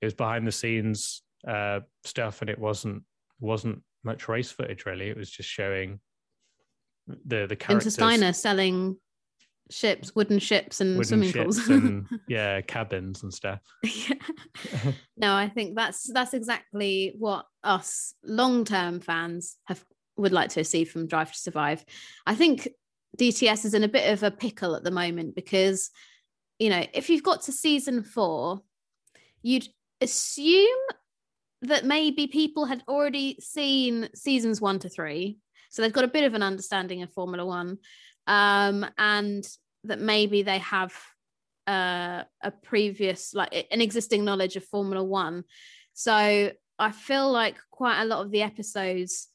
[0.00, 3.02] it was behind the scenes uh, stuff and it wasn't
[3.40, 5.08] wasn't much race footage really.
[5.08, 5.98] It was just showing
[7.26, 7.94] the the characters.
[7.94, 8.96] Steiner selling
[9.70, 13.60] ships, wooden ships, and wooden swimming ships pools, and yeah, cabins and stuff.
[13.82, 14.14] yeah.
[15.16, 19.84] no, I think that's that's exactly what us long term fans have
[20.16, 21.84] would like to see from Drive to Survive.
[22.26, 22.68] I think
[23.18, 25.90] DTS is in a bit of a pickle at the moment because,
[26.58, 28.62] you know, if you've got to season four,
[29.42, 29.68] you'd
[30.00, 30.78] assume
[31.62, 35.38] that maybe people had already seen seasons one to three.
[35.70, 37.78] So they've got a bit of an understanding of Formula One.
[38.26, 39.46] Um, and
[39.84, 40.92] that maybe they have
[41.66, 45.44] uh, a previous, like an existing knowledge of Formula One.
[45.94, 49.28] So I feel like quite a lot of the episodes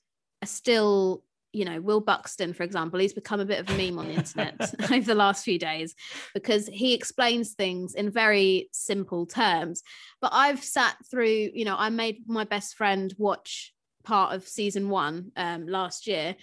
[0.43, 1.23] are still
[1.53, 4.13] you know, Will Buxton, for example, he's become a bit of a meme on the
[4.13, 5.95] internet over the last few days
[6.33, 9.83] because he explains things in very simple terms.
[10.21, 13.73] But I've sat through, you know, I made my best friend watch
[14.03, 16.35] part of season one um, last year.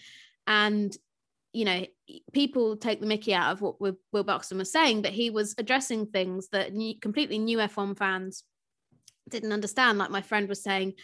[0.47, 0.95] And,
[1.53, 1.87] you know,
[2.33, 6.07] people take the mickey out of what Will Buxton was saying, but he was addressing
[6.07, 8.45] things that new, completely new F1 fans
[9.29, 9.99] didn't understand.
[9.99, 10.95] Like my friend was saying,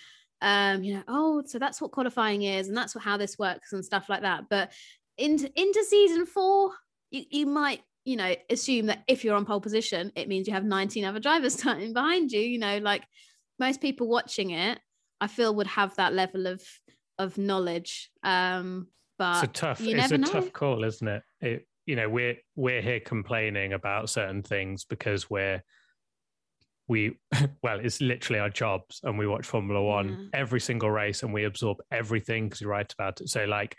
[0.41, 3.73] um, you know, oh, so that's what qualifying is, and that's what, how this works
[3.73, 4.45] and stuff like that.
[4.51, 4.73] But
[5.17, 6.73] into into season four,
[7.11, 10.55] you, you might you know assume that if you're on pole position, it means you
[10.55, 12.41] have 19 other drivers starting behind you.
[12.41, 13.05] You know, like
[13.59, 14.79] most people watching it,
[15.21, 16.63] I feel would have that level of
[17.19, 18.11] of knowledge.
[18.23, 20.29] Um, but it's a tough, it's a know.
[20.29, 21.23] tough call, isn't it?
[21.41, 25.63] It you know we're we're here complaining about certain things because we're
[26.89, 27.17] we
[27.63, 30.29] well it's literally our jobs and we watch formula one mm.
[30.33, 33.77] every single race and we absorb everything because we write about it so like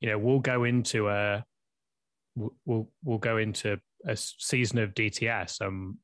[0.00, 1.44] you know we'll go into a
[2.34, 5.96] we'll we'll go into a season of dts and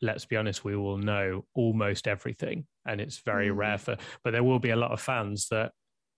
[0.00, 3.56] let's be honest we will know almost everything and it's very mm.
[3.56, 5.72] rare for but there will be a lot of fans that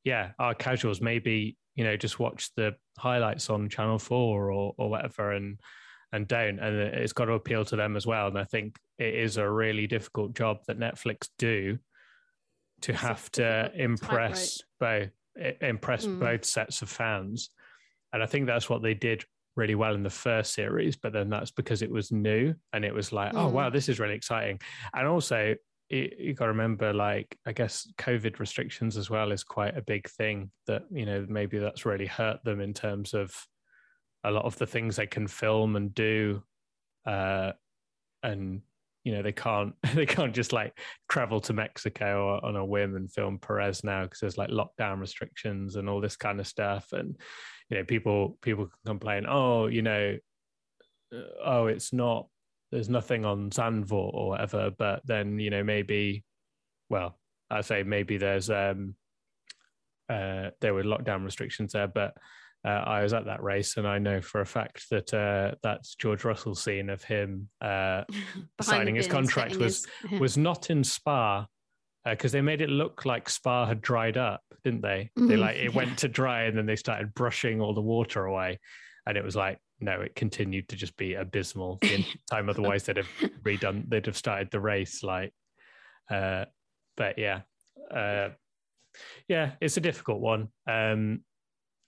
[0.05, 4.91] yeah our casuals maybe you know just watch the highlights on channel 4 or or
[4.91, 5.59] whatever and
[6.13, 6.59] and don't.
[6.59, 8.29] And it's got to appeal to them as well.
[8.29, 11.79] And i think it is a really difficult job that netflix do
[12.83, 15.11] to it's have to impress both
[15.61, 16.19] impress mm.
[16.19, 17.51] both sets of fans.
[18.13, 19.25] And i think that's what they did
[19.57, 22.95] really well in the first series but then that's because it was new and it
[22.95, 23.39] was like mm.
[23.39, 24.61] oh wow this is really exciting.
[24.95, 25.55] And also
[25.91, 29.83] it, you got to remember like i guess covid restrictions as well is quite a
[29.83, 33.35] big thing that you know maybe that's really hurt them in terms of
[34.25, 36.43] a lot of the things they can film and do
[37.07, 37.53] uh,
[38.23, 38.61] and
[39.05, 40.79] you know they can't they can't just like
[41.09, 45.77] travel to Mexico on a whim and film Perez now because there's like lockdown restrictions
[45.77, 46.93] and all this kind of stuff.
[46.93, 47.17] And
[47.71, 50.19] you know people people can complain oh you know
[51.15, 52.27] uh, oh it's not
[52.71, 56.25] there's nothing on Zandvoort or whatever but then you know maybe
[56.89, 57.19] well
[57.51, 58.95] I say maybe there's um
[60.09, 62.15] uh there were lockdown restrictions there but
[62.65, 65.95] uh, I was at that race, and I know for a fact that uh, that's
[65.95, 68.03] George Russell's scene of him uh,
[68.61, 71.47] signing his contract was his, was not in Spa
[72.05, 75.11] because uh, they made it look like Spa had dried up, didn't they?
[75.19, 75.29] Mm-hmm.
[75.29, 75.77] They like it yeah.
[75.77, 78.61] went to dry, and then they started brushing all the water away,
[79.07, 82.49] and it was like no, it continued to just be abysmal the time.
[82.49, 83.09] Otherwise, they'd have
[83.43, 85.33] redone, they'd have started the race like.
[86.11, 86.45] Uh,
[86.97, 87.41] but yeah,
[87.91, 88.31] uh,
[89.29, 90.49] yeah, it's a difficult one.
[90.67, 91.21] Um,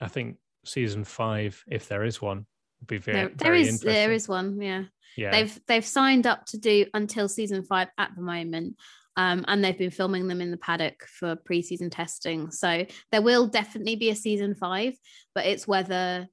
[0.01, 2.47] I think season five, if there is one,
[2.80, 3.16] would be very.
[3.16, 4.84] There, there very is there is one, yeah.
[5.16, 5.30] Yeah.
[5.30, 8.76] They've they've signed up to do until season five at the moment.
[9.14, 12.51] Um, and they've been filming them in the paddock for preseason testing.
[12.51, 14.95] So there will definitely be a season five,
[15.34, 16.26] but it's whether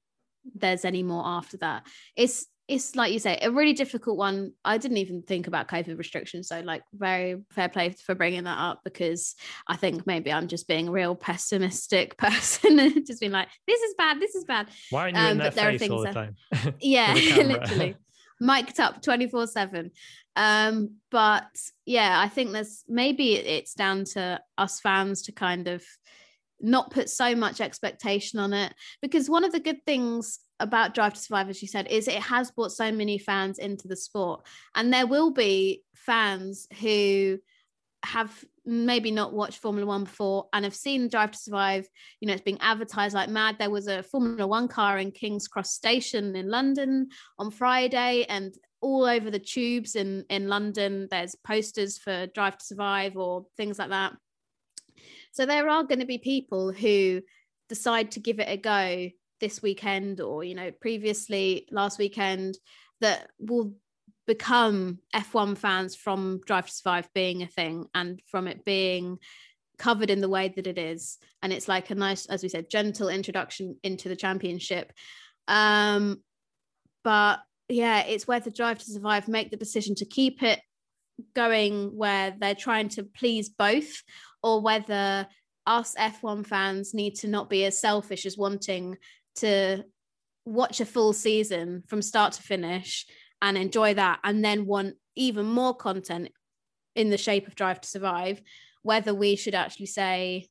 [0.56, 1.86] there's any more after that.
[2.16, 4.54] It's it's like you say, a really difficult one.
[4.64, 6.48] I didn't even think about COVID restrictions.
[6.48, 9.36] So, like, very fair play for bringing that up because
[9.68, 13.82] I think maybe I'm just being a real pessimistic person and just being like, this
[13.82, 14.70] is bad, this is bad.
[14.92, 16.36] Why aren't you um, in their face all the time?
[16.80, 17.96] yeah, literally.
[18.40, 19.92] Mic'd up 24 7.
[20.36, 21.50] Um, but
[21.86, 25.84] yeah, I think there's maybe it's down to us fans to kind of
[26.62, 31.14] not put so much expectation on it because one of the good things about Drive
[31.14, 34.45] to Survive, as you said, is it has brought so many fans into the sport.
[34.76, 37.39] And there will be fans who
[38.03, 41.88] have maybe not watched Formula One before and have seen Drive to Survive.
[42.20, 43.57] You know, it's being advertised like mad.
[43.57, 48.53] There was a Formula One car in King's Cross Station in London on Friday, and
[48.82, 53.80] all over the tubes in, in London, there's posters for Drive to Survive or things
[53.80, 54.14] like that.
[55.40, 57.22] So there are going to be people who
[57.70, 59.10] decide to give it a go
[59.40, 62.58] this weekend or you know previously last weekend
[63.00, 63.74] that will
[64.28, 69.18] become F1 fans from Drive to Survive being a thing and from it being
[69.78, 71.18] covered in the way that it is.
[71.42, 74.92] And it's like a nice as we said gentle introduction into the championship.
[75.48, 76.18] Um
[77.06, 80.60] but yeah it's whether Drive to Survive make the decision to keep it
[81.36, 84.04] going where they're trying to please both
[84.44, 85.28] or whether
[85.66, 88.98] us F1 fans need to not be as selfish as wanting
[89.36, 89.84] to
[90.46, 93.06] watch a full season from start to finish
[93.42, 96.30] and enjoy that and then want even more content
[96.96, 98.42] in the shape of drive to survive
[98.82, 100.48] whether we should actually say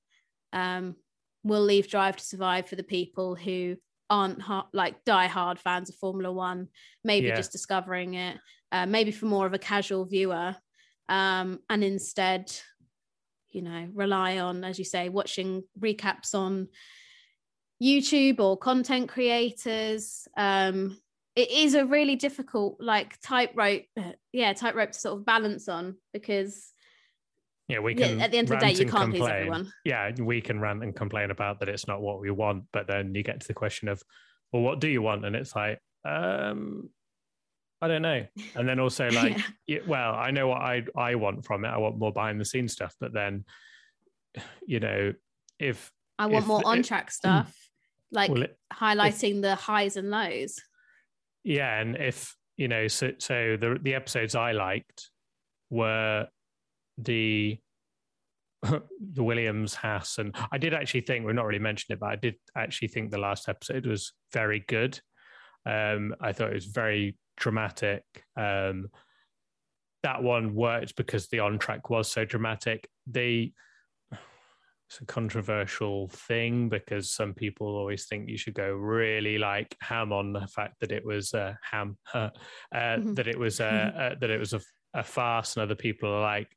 [0.52, 0.94] um,
[1.42, 3.76] we'll leave drive to survive for the people who
[4.10, 4.40] aren't
[4.72, 6.68] like die-hard fans of formula one
[7.04, 7.36] maybe yeah.
[7.36, 8.36] just discovering it
[8.72, 10.54] uh, maybe for more of a casual viewer
[11.08, 12.50] um, and instead
[13.50, 16.68] you know rely on as you say watching recaps on
[17.82, 20.26] YouTube or content creators.
[20.36, 20.98] Um,
[21.36, 23.84] it is a really difficult like tightrope,
[24.32, 26.72] yeah, tightrope to sort of balance on because
[27.68, 28.18] yeah, we can.
[28.18, 29.20] Yeah, at the end of the day, you can't complain.
[29.20, 29.72] please everyone.
[29.84, 33.14] Yeah, we can rant and complain about that it's not what we want, but then
[33.14, 34.02] you get to the question of,
[34.52, 35.24] well, what do you want?
[35.24, 36.88] And it's like, um,
[37.82, 38.26] I don't know.
[38.54, 39.80] And then also like, yeah.
[39.86, 41.68] Well, I know what I I want from it.
[41.68, 43.44] I want more behind the scenes stuff, but then,
[44.66, 45.12] you know,
[45.58, 47.54] if I want if, more on track stuff
[48.10, 50.56] like well, it, highlighting if, the highs and lows.
[51.44, 55.10] Yeah, and if you know, so so the the episodes I liked
[55.70, 56.28] were
[56.98, 57.58] the
[58.62, 62.16] the Williams Haas, and I did actually think we've not really mentioned it, but I
[62.16, 65.00] did actually think the last episode was very good.
[65.64, 68.02] Um, I thought it was very dramatic.
[68.36, 68.88] Um,
[70.02, 72.88] that one worked because the on track was so dramatic.
[73.06, 73.52] The
[74.88, 80.12] it's a controversial thing because some people always think you should go really like ham
[80.12, 82.30] on the fact that it was uh, ham, uh,
[82.74, 83.12] mm-hmm.
[83.14, 83.64] that it was uh,
[83.98, 84.60] uh, that it was a,
[84.94, 86.48] a, farce, and other people are like,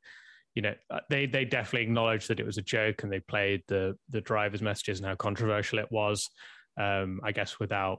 [0.54, 3.62] you know, uh, they they definitely acknowledged that it was a joke, and they played
[3.68, 6.28] the the driver's messages and how controversial it was.
[6.78, 7.98] Um, I guess without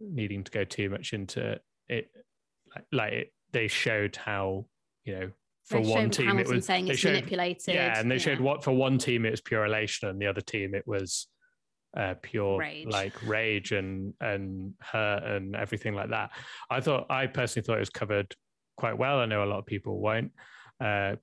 [0.00, 1.58] needing to go too much into
[1.88, 2.10] it,
[2.74, 4.66] like, like it, they showed how
[5.04, 5.30] you know
[5.64, 7.74] for they one team Hamilton it was saying it's showed, manipulated.
[7.74, 8.20] Yeah, and they yeah.
[8.20, 11.26] showed what for one team it was pure elation, and the other team it was
[11.96, 12.86] uh, pure rage.
[12.88, 16.30] like rage and and hurt and everything like that.
[16.70, 18.34] I thought I personally thought it was covered
[18.76, 19.20] quite well.
[19.20, 20.32] I know a lot of people won't.
[20.80, 21.16] Uh,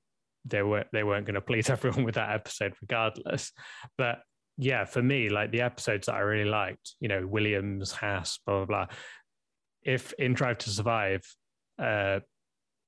[0.45, 3.51] they were they weren't going to please everyone with that episode regardless,
[3.97, 4.19] but
[4.57, 8.57] yeah, for me, like the episodes that I really liked, you know, Williams, Haas, blah
[8.57, 8.95] blah blah.
[9.83, 11.23] If in Drive to Survive,
[11.79, 12.19] uh,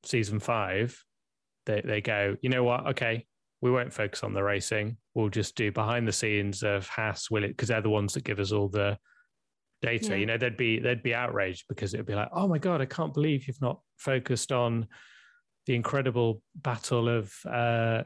[0.03, 0.97] season five,
[1.65, 2.87] they they go, you know what?
[2.89, 3.25] Okay,
[3.61, 4.97] we won't focus on the racing.
[5.15, 7.49] We'll just do behind the scenes of Haas, will it?
[7.49, 8.97] Because they're the ones that give us all the
[9.81, 10.09] data.
[10.09, 10.15] Yeah.
[10.15, 12.85] You know, they'd be they'd be outraged because it'd be like, oh my god, I
[12.85, 14.87] can't believe you've not focused on
[15.65, 18.03] the incredible battle of uh,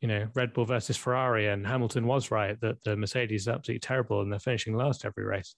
[0.00, 3.80] you know Red Bull versus Ferrari, and Hamilton was right that the Mercedes is absolutely
[3.80, 5.54] terrible and they're finishing last every race,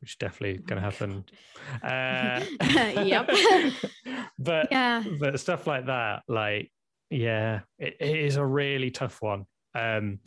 [0.00, 1.24] which is definitely going to happen.
[1.82, 2.44] Uh,
[3.04, 3.30] Yep.
[4.38, 5.02] but yeah.
[5.20, 6.70] but stuff like that, like
[7.10, 9.44] yeah, it, it is a really tough one.
[9.74, 10.20] Um,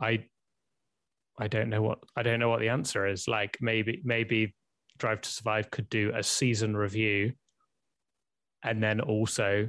[0.00, 0.24] I
[1.38, 3.26] I don't know what I don't know what the answer is.
[3.28, 4.54] Like maybe maybe
[4.98, 7.32] Drive to Survive could do a season review,
[8.62, 9.68] and then also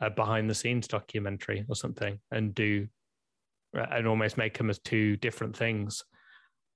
[0.00, 2.88] a behind the scenes documentary or something, and do
[3.74, 6.04] and almost make them as two different things.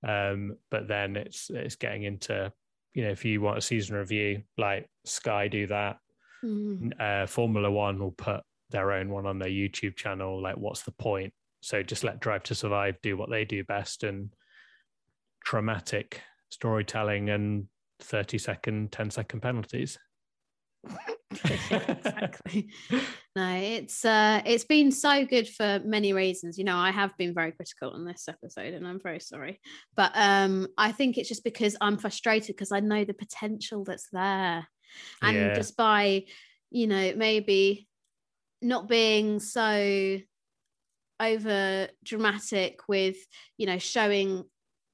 [0.07, 2.53] Um, but then it's it's getting into
[2.95, 5.99] you know if you want a season review, like Sky do that.
[6.45, 6.93] Mm.
[7.01, 10.41] Uh, Formula One will put their own one on their YouTube channel.
[10.41, 11.33] Like, what's the point?
[11.61, 14.33] So just let Drive to Survive do what they do best and
[15.45, 17.67] traumatic storytelling and
[18.01, 19.99] 30 second, 10 second penalties.
[21.31, 22.71] exactly.
[23.37, 26.59] No, it's uh it's been so good for many reasons.
[26.59, 29.61] You know, I have been very critical on this episode and I'm very sorry.
[29.97, 34.09] But um I think it's just because I'm frustrated because I know the potential that's
[34.13, 34.67] there.
[35.23, 35.55] And Yeah.
[35.55, 36.25] just by,
[36.71, 37.87] you know, maybe
[38.63, 40.19] not being so
[41.21, 43.17] over dramatic with,
[43.57, 44.45] you know, showing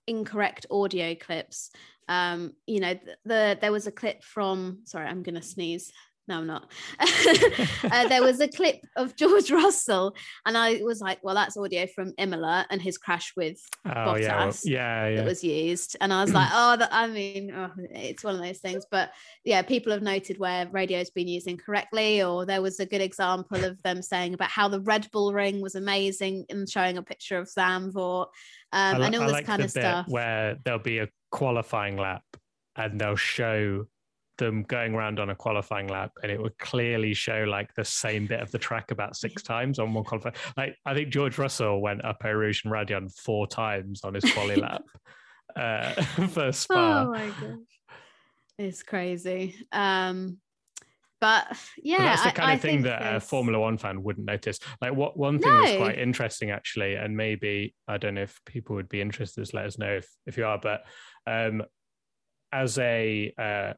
[0.06, 1.70] incorrect audio clips
[2.08, 5.90] um you know the, the there was a clip from sorry i'm gonna sneeze
[6.28, 6.70] no i'm not.
[7.84, 10.14] Uh, there was a clip of george russell
[10.46, 14.44] and i was like well that's audio from imola and his crash with Oh yeah,
[14.46, 15.16] well, yeah, yeah.
[15.16, 15.96] that was used.
[16.00, 18.84] And i was like oh that, i mean oh, it's one of those things.
[18.90, 19.10] But
[19.44, 23.64] yeah people have noted where radio's been used incorrectly or there was a good example
[23.64, 27.38] of them saying about how the red bull ring was amazing and showing a picture
[27.38, 28.28] of Zandvoort.
[28.72, 30.06] Um, li- and all I this like kind the of stuff.
[30.08, 32.24] where there'll be a qualifying lap
[32.76, 33.86] and they'll show
[34.38, 38.26] them going around on a qualifying lap and it would clearly show like the same
[38.26, 41.80] bit of the track about six times on one qualifying like i think george russell
[41.80, 44.82] went up Eau Rouge and Raidillon four times on his quali lap
[45.56, 45.92] uh
[46.28, 47.58] for spa Oh my gosh.
[48.56, 49.56] It's crazy.
[49.72, 50.38] Um
[51.20, 54.26] but yeah, But that's the kind I of thing that a Formula One fan wouldn't
[54.26, 54.58] notice.
[54.82, 58.76] Like what one thing that's quite interesting actually, and maybe I don't know if people
[58.76, 59.40] would be interested.
[59.40, 60.58] Just let us know if if you are.
[60.58, 60.82] But
[61.26, 61.62] um,
[62.52, 63.72] as a uh,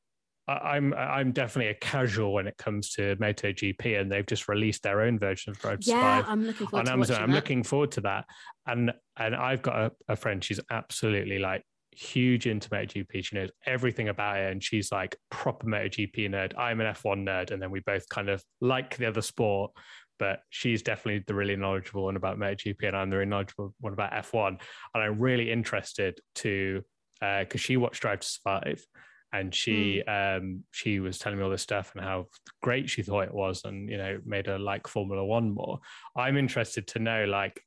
[0.48, 5.00] I'm I'm definitely a casual when it comes to MotoGP, and they've just released their
[5.00, 7.22] own version of Drive to Yeah, Survive I'm looking forward on to Amazon.
[7.22, 7.34] I'm that.
[7.36, 8.24] looking forward to that.
[8.66, 10.42] And and I've got a, a friend.
[10.42, 13.24] She's absolutely like huge into MotoGP.
[13.24, 16.56] She knows everything about it, and she's like proper MotoGP nerd.
[16.56, 19.72] I'm an F1 nerd, and then we both kind of like the other sport.
[20.18, 23.92] But she's definitely the really knowledgeable one about MotoGP, and I'm the really knowledgeable one
[23.92, 24.60] about F1.
[24.94, 26.82] And I'm really interested to
[27.20, 28.84] uh, because she watched Drive to Survive,
[29.32, 32.26] and she um she was telling me all this stuff and how
[32.62, 35.80] great she thought it was and you know made her like formula one more.
[36.16, 37.60] I'm interested to know like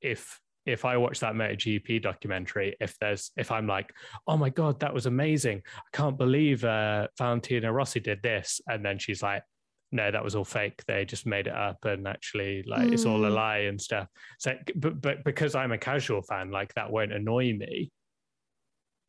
[0.00, 3.92] if if i watch that MotoGP documentary if there's if i'm like
[4.28, 5.60] oh my god that was amazing.
[5.76, 8.60] I can't believe uh Valentino Rossi did this.
[8.68, 9.42] And then she's like
[9.90, 10.82] no that was all fake.
[10.86, 13.34] They just made it up and actually like it's all a Mm.
[13.34, 14.08] lie and stuff.
[14.38, 17.90] So but but because i'm a casual fan like that won't annoy me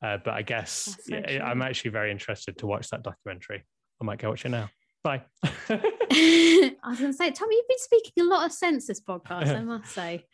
[0.04, 3.64] uh, but I guess so yeah, I'm actually very interested to watch that documentary.
[4.01, 4.70] I might go watch it now.
[5.04, 5.22] Bye.
[5.70, 9.56] I was going to say, Tommy, you've been speaking a lot of sense this podcast,
[9.56, 10.26] I must say,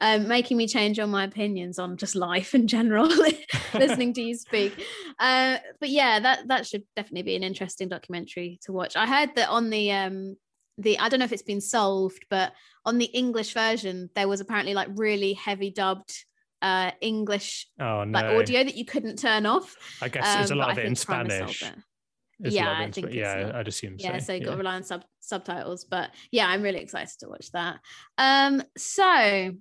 [0.00, 3.08] um, making me change all my opinions on just life in general,
[3.74, 4.84] listening to you speak.
[5.18, 8.96] Uh, but yeah, that that should definitely be an interesting documentary to watch.
[8.96, 10.36] I heard that on the um,
[10.78, 12.52] the I don't know if it's been solved, but
[12.84, 16.24] on the English version, there was apparently like really heavy dubbed
[16.62, 18.18] uh, English oh no!
[18.18, 19.74] like audio that you couldn't turn off.
[20.00, 21.76] I guess there's a Um, lot of it in think Prime has solved Spanish.
[21.78, 21.84] it.
[22.52, 25.04] Yeah, I think it's yeah, I'd assume yeah so you got to rely on sub-
[25.20, 27.78] subtitles but yeah i'm really excited to watch that
[28.18, 29.52] um so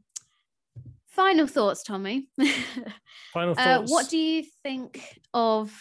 [1.07, 2.27] final thoughts tommy
[3.33, 3.91] Final uh, thoughts.
[3.91, 5.71] what do you think of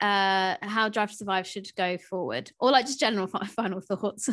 [0.00, 4.30] uh how drive to survive should go forward or like just general final thoughts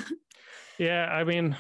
[0.80, 1.56] Yeah, I mean,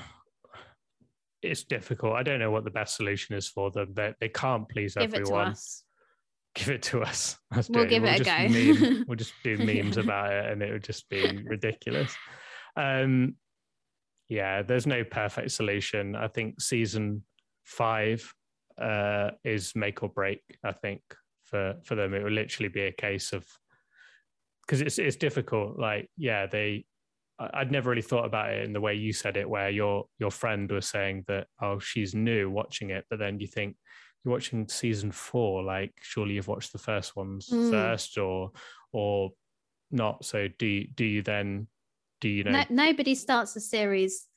[1.46, 2.14] it's difficult.
[2.14, 3.94] I don't know what the best solution is for them.
[3.94, 5.48] They they can't please give it to everyone.
[5.50, 5.84] us
[6.56, 7.38] Give it to us.
[7.54, 8.48] Let's We'll give it a just go.
[8.48, 12.16] meme- we'll just do memes about it, and it would just be ridiculous.
[12.78, 13.36] Um,
[14.30, 16.16] yeah, there's no perfect solution.
[16.16, 17.24] I think season
[17.66, 18.34] five
[18.82, 20.44] uh, is make or break.
[20.64, 21.02] I think
[21.44, 23.46] for for them, it will literally be a case of
[24.66, 25.78] because it's it's difficult.
[25.78, 26.86] Like, yeah, they
[27.38, 30.32] I'd never really thought about it in the way you said it, where your your
[30.32, 33.76] friend was saying that oh she's new watching it, but then you think
[34.24, 37.70] you're watching season four, like surely you've watched the first ones mm.
[37.70, 38.52] first, or
[38.94, 39.32] or
[39.92, 40.24] not.
[40.24, 41.68] So do you, do you then
[42.22, 42.52] do you know?
[42.52, 44.28] No, nobody starts a series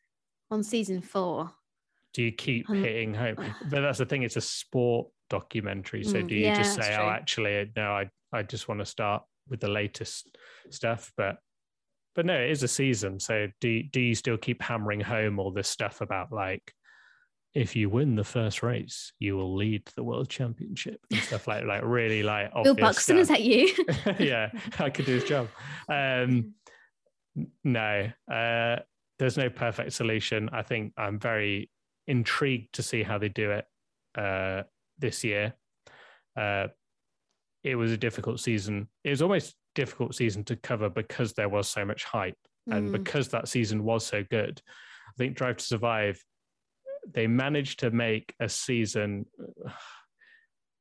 [0.51, 1.53] on season four.
[2.15, 3.37] Do you keep um, hitting home?
[3.71, 6.05] But that's the thing; it's a sport documentary.
[6.05, 8.87] So mm, do you yeah, just say, "Oh, actually, no, I I just want to
[8.87, 10.37] start with the latest
[10.71, 11.13] stuff"?
[11.17, 11.39] But
[12.15, 13.21] but no, it is a season.
[13.21, 16.73] So do do you still keep hammering home all this stuff about like
[17.55, 21.65] if you win the first race, you will lead the world championship and stuff like
[21.65, 23.19] like really like Bill Buxton, stuff.
[23.23, 23.75] is that you?
[24.19, 25.49] yeah, I could do his job.
[25.89, 26.55] Um,
[27.65, 28.77] no, uh,
[29.19, 30.51] there's no perfect solution.
[30.53, 31.71] I think I'm very
[32.07, 33.65] intrigued to see how they do it
[34.17, 34.63] uh,
[34.99, 35.55] this year.
[36.37, 36.69] Uh,
[37.65, 38.89] it was a difficult season.
[39.05, 42.35] It was almost difficult season to cover because there was so much hype
[42.69, 42.77] mm.
[42.77, 44.61] and because that season was so good.
[45.09, 46.21] I think Drive to Survive,
[47.15, 49.27] they managed to make a season.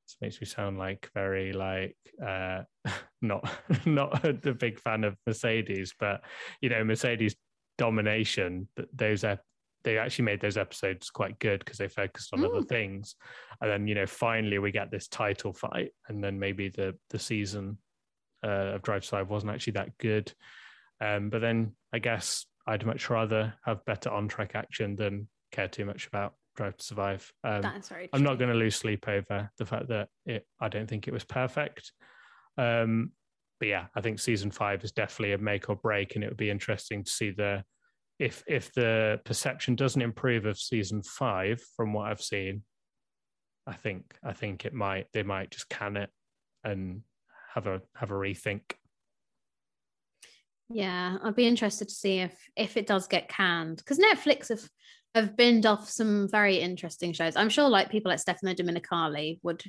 [0.08, 2.62] This makes me sound like very like uh,
[3.22, 3.44] not
[3.86, 6.22] not the big fan of Mercedes, but
[6.62, 7.36] you know Mercedes
[7.78, 8.70] domination.
[8.94, 9.38] Those are
[9.84, 12.46] they actually made those episodes quite good because they focused on mm.
[12.46, 13.16] other things,
[13.60, 17.20] and then you know finally we get this title fight, and then maybe the the
[17.20, 17.78] season
[18.44, 20.32] uh, of Drive to Survive wasn't actually that good.
[21.00, 25.68] Um, but then I guess I'd much rather have better on track action than care
[25.68, 27.32] too much about Drive to Survive.
[27.44, 30.46] Um, That's very I'm not going to lose sleep over the fact that it.
[30.60, 31.92] I don't think it was perfect.
[32.58, 33.12] Um,
[33.60, 36.38] but yeah, I think season five is definitely a make or break, and it would
[36.38, 37.64] be interesting to see the
[38.20, 42.64] if if the perception doesn't improve of season five from what I've seen.
[43.66, 46.10] I think I think it might they might just can it
[46.64, 47.02] and
[47.58, 48.62] have a have a rethink.
[50.70, 54.70] Yeah, I'd be interested to see if if it does get canned because Netflix have
[55.16, 57.36] have binned off some very interesting shows.
[57.36, 59.64] I'm sure like people like Stefano Domenicali would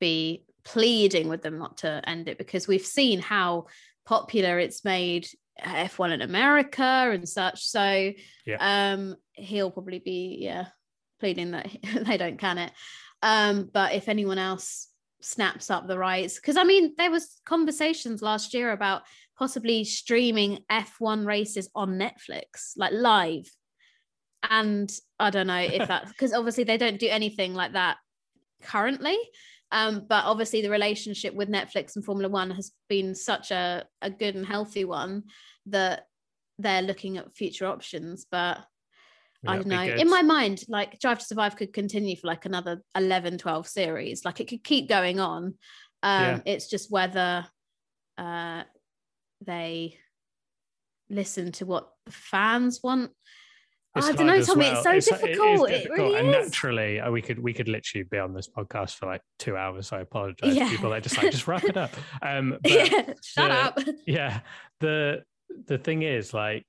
[0.00, 3.66] be pleading with them not to end it because we've seen how
[4.06, 5.28] popular it's made
[5.60, 7.64] F1 in America and such.
[7.66, 8.12] So
[8.46, 8.92] yeah.
[8.92, 10.66] um he'll probably be yeah
[11.20, 11.68] pleading that
[12.06, 12.72] they don't can it.
[13.22, 14.88] Um, but if anyone else
[15.26, 16.36] snaps up the rights.
[16.36, 19.02] Because i mean there was conversations last year about
[19.38, 23.50] possibly streaming f1 races on netflix like live.
[24.48, 27.96] And i don't know if that because obviously they don't do anything like that
[28.62, 29.18] currently.
[29.72, 34.10] Um, but obviously the relationship with netflix and formula one has been such a, a
[34.10, 35.24] good and healthy one
[35.66, 36.06] that
[36.58, 38.26] they're looking at future options.
[38.30, 38.58] But
[39.46, 39.82] I don't know.
[39.82, 44.24] In my mind, like Drive to Survive could continue for like another 11, 12 series.
[44.24, 45.54] Like it could keep going on.
[46.02, 46.40] Um, yeah.
[46.46, 47.46] It's just whether
[48.18, 48.62] uh,
[49.44, 49.98] they
[51.10, 53.10] listen to what the fans want.
[53.94, 54.66] I don't know, Tommy.
[54.66, 54.74] Well.
[54.74, 55.70] It's so it's, difficult.
[55.70, 55.90] It, it.
[55.90, 59.22] Really and naturally, uh, we could we could literally be on this podcast for like
[59.38, 59.88] two hours.
[59.88, 60.54] So I apologize.
[60.54, 60.68] Yeah.
[60.68, 61.90] People are just like just wrap it up.
[62.22, 63.78] Um, but yeah, shut the, up.
[64.06, 64.40] Yeah.
[64.80, 65.22] The
[65.66, 66.66] the thing is, like,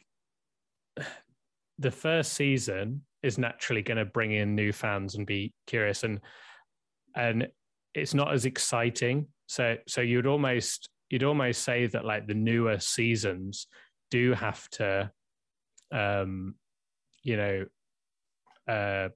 [1.80, 6.20] the first season is naturally going to bring in new fans and be curious and
[7.16, 7.48] and
[7.94, 9.28] it's not as exciting.
[9.48, 13.68] So so you'd almost you'd almost say that like the newer seasons
[14.12, 15.12] do have to
[15.92, 16.56] um
[17.24, 17.66] you know
[18.68, 19.10] uh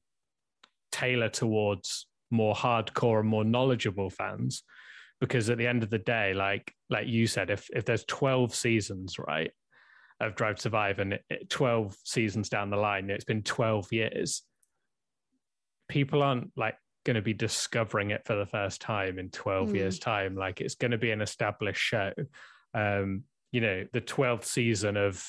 [0.92, 4.64] tailor towards more hardcore and more knowledgeable fans
[5.20, 8.56] because at the end of the day like like you said if if there's 12
[8.56, 9.52] seasons right
[10.28, 13.92] of Drive to Survive, and it, it, 12 seasons down the line, it's been 12
[13.92, 14.44] years.
[15.90, 19.76] People aren't like going to be discovering it for the first time in 12 mm.
[19.76, 20.36] years' time.
[20.36, 22.12] Like it's going to be an established show.
[22.74, 25.26] Um, you know, the 12th season of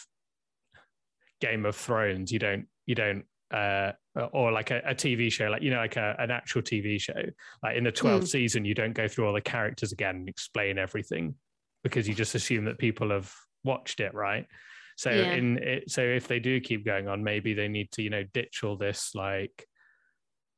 [1.41, 3.93] Game of Thrones, you don't, you don't, uh,
[4.33, 7.21] or like a, a, TV show, like you know, like a, an actual TV show.
[7.63, 8.29] Like in the 12th mm.
[8.29, 11.35] season, you don't go through all the characters again and explain everything
[11.83, 13.33] because you just assume that people have
[13.65, 14.47] watched it, right?
[14.97, 15.33] So yeah.
[15.33, 18.25] in it, so if they do keep going on, maybe they need to you know
[18.35, 19.67] ditch all this like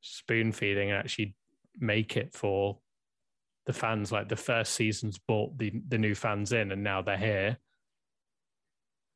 [0.01, 1.35] spoon feeding and actually
[1.79, 2.79] make it for
[3.65, 4.11] the fans.
[4.11, 7.57] Like the first season's brought the the new fans in, and now they're here,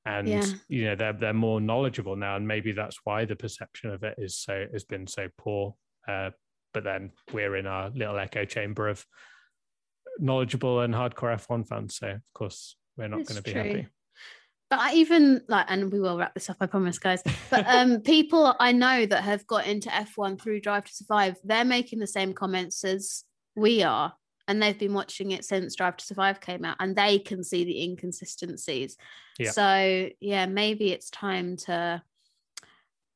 [0.05, 0.45] and yeah.
[0.67, 4.15] you know they're they're more knowledgeable now, and maybe that's why the perception of it
[4.17, 5.75] is so has been so poor.
[6.07, 6.31] Uh,
[6.73, 9.03] but then we're in our little echo chamber of
[10.19, 13.61] knowledgeable and hardcore F1 fans, so of course we're not going to be true.
[13.63, 13.87] happy
[14.69, 17.23] but I even like, and we will wrap this up, I promise, guys.
[17.49, 21.65] But um, people I know that have got into F1 through Drive to Survive, they're
[21.65, 23.23] making the same comments as
[23.55, 24.13] we are.
[24.47, 27.63] and they've been watching it since Drive to Survive came out, and they can see
[27.65, 28.97] the inconsistencies.
[29.37, 29.51] Yeah.
[29.51, 32.01] So yeah, maybe it's time to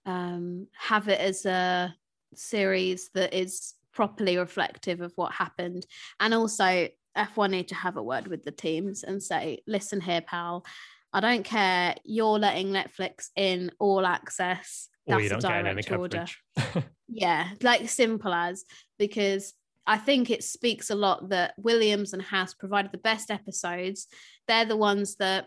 [0.05, 1.95] um, have it as a
[2.35, 5.85] series that is properly reflective of what happened,
[6.19, 6.87] and also
[7.17, 10.65] F1 need to have a word with the teams and say, listen here, pal.
[11.13, 11.95] I don't care.
[12.03, 14.89] You're letting Netflix in all access.
[15.05, 16.25] or That's you a don't get any direct order.
[16.57, 16.85] coverage.
[17.15, 18.65] Yeah, like simple as
[18.97, 19.53] because
[19.85, 24.07] I think it speaks a lot that Williams and Haas provided the best episodes.
[24.47, 25.45] They're the ones that,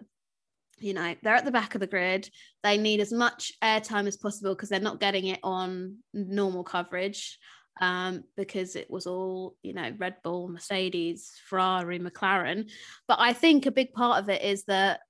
[0.78, 2.28] you know, they're at the back of the grid.
[2.62, 7.38] They need as much airtime as possible because they're not getting it on normal coverage
[7.80, 12.70] um, because it was all, you know, Red Bull, Mercedes, Ferrari, McLaren.
[13.08, 15.00] But I think a big part of it is that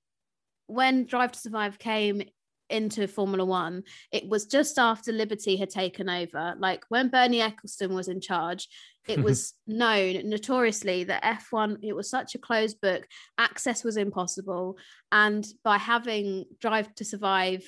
[0.67, 2.21] when Drive to Survive came
[2.69, 6.55] into Formula One, it was just after Liberty had taken over.
[6.59, 8.67] Like when Bernie Ecclestone was in charge,
[9.07, 13.07] it was known notoriously that F1, it was such a closed book,
[13.37, 14.77] access was impossible.
[15.11, 17.63] And by having Drive to Survive,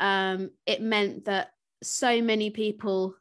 [0.00, 1.50] um, it meant that
[1.82, 3.14] so many people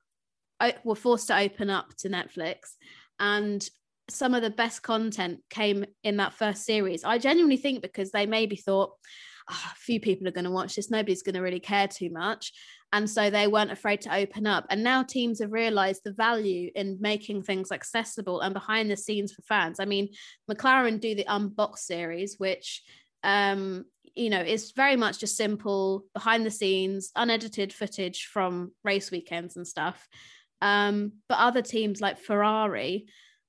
[0.84, 2.76] were forced to open up to Netflix.
[3.20, 3.68] And
[4.10, 7.04] some of the best content came in that first series.
[7.04, 8.94] I genuinely think because they maybe thought,
[9.50, 12.10] "Ah, a few people are going to watch this, nobody's going to really care too
[12.10, 12.54] much.
[12.94, 14.66] And so they weren't afraid to open up.
[14.70, 19.34] And now teams have realized the value in making things accessible and behind the scenes
[19.34, 19.82] for fans.
[19.82, 20.10] I mean,
[20.50, 22.82] McLaren do the Unbox series, which
[23.24, 23.86] um,
[24.18, 29.56] you know, is very much just simple behind the scenes, unedited footage from race weekends
[29.56, 30.08] and stuff.
[30.62, 33.06] Um, but other teams like Ferrari,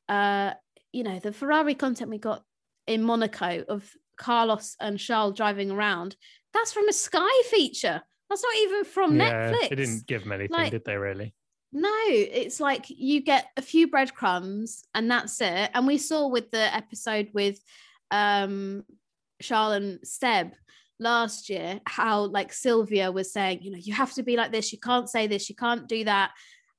[0.09, 0.53] uh,
[0.93, 2.43] you know, the Ferrari content we got
[2.87, 6.17] in Monaco of Carlos and Charles driving around,
[6.53, 8.03] that's from a Sky feature.
[8.29, 9.69] That's not even from yeah, Netflix.
[9.71, 10.97] they didn't give them anything, Like- did they?
[10.97, 11.35] Really?
[11.71, 15.71] No, it's like you get a few breadcrumbs and that's it.
[15.75, 17.61] And we saw with the episode with
[18.11, 18.85] um
[19.43, 20.55] Charles and Seb
[20.99, 24.73] last year how like Silvia was saying, you know, you have to be like this,
[24.73, 26.31] you can't say this, you can't do that.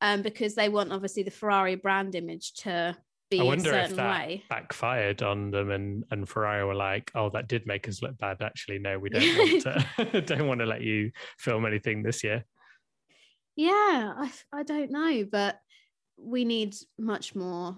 [0.01, 2.97] Um, because they want obviously the Ferrari brand image to
[3.30, 4.43] be I a wonder if certain that way.
[4.49, 8.41] backfired on them, and and Ferrari were like, "Oh, that did make us look bad."
[8.41, 10.21] Actually, no, we don't want to.
[10.25, 12.45] don't want to let you film anything this year.
[13.55, 15.59] Yeah, I, I don't know, but
[16.17, 17.75] we need much more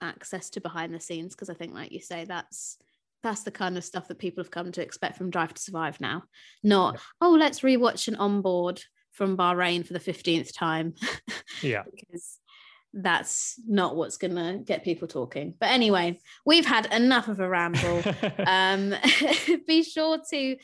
[0.00, 2.78] access to behind the scenes because I think, like you say, that's
[3.22, 6.00] that's the kind of stuff that people have come to expect from Drive to Survive
[6.00, 6.24] now.
[6.62, 10.94] Not, oh, let's rewatch an onboard from Bahrain for the 15th time.
[11.62, 11.82] Yeah.
[11.94, 12.38] because
[12.92, 15.54] that's not what's going to get people talking.
[15.58, 18.02] But anyway, we've had enough of a ramble.
[18.46, 18.94] um,
[19.66, 20.56] be sure to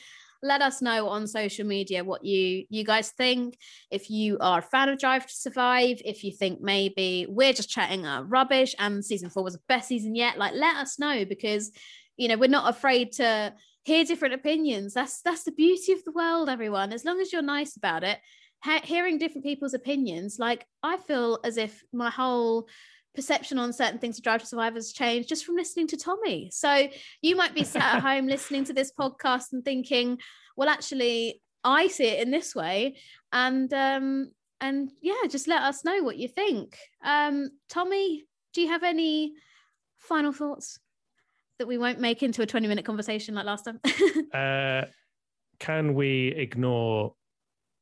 [0.42, 3.58] let us know on social media what you you guys think
[3.90, 7.68] if you are a fan of drive to survive if you think maybe we're just
[7.68, 11.24] chatting uh, rubbish and season four was the best season yet like let us know
[11.24, 11.72] because
[12.16, 13.52] you know we're not afraid to
[13.84, 17.42] hear different opinions that's that's the beauty of the world everyone as long as you're
[17.42, 18.18] nice about it
[18.64, 22.68] he- hearing different people's opinions like i feel as if my whole
[23.14, 26.50] perception on certain things to drive to survive has changed just from listening to tommy.
[26.52, 26.88] So
[27.20, 30.18] you might be sat at home listening to this podcast and thinking
[30.56, 32.96] well actually i see it in this way
[33.32, 34.30] and um
[34.60, 36.78] and yeah just let us know what you think.
[37.04, 39.32] Um tommy do you have any
[39.96, 40.78] final thoughts
[41.58, 43.80] that we won't make into a 20 minute conversation like last time?
[44.32, 44.82] Uh,
[45.58, 47.14] can we ignore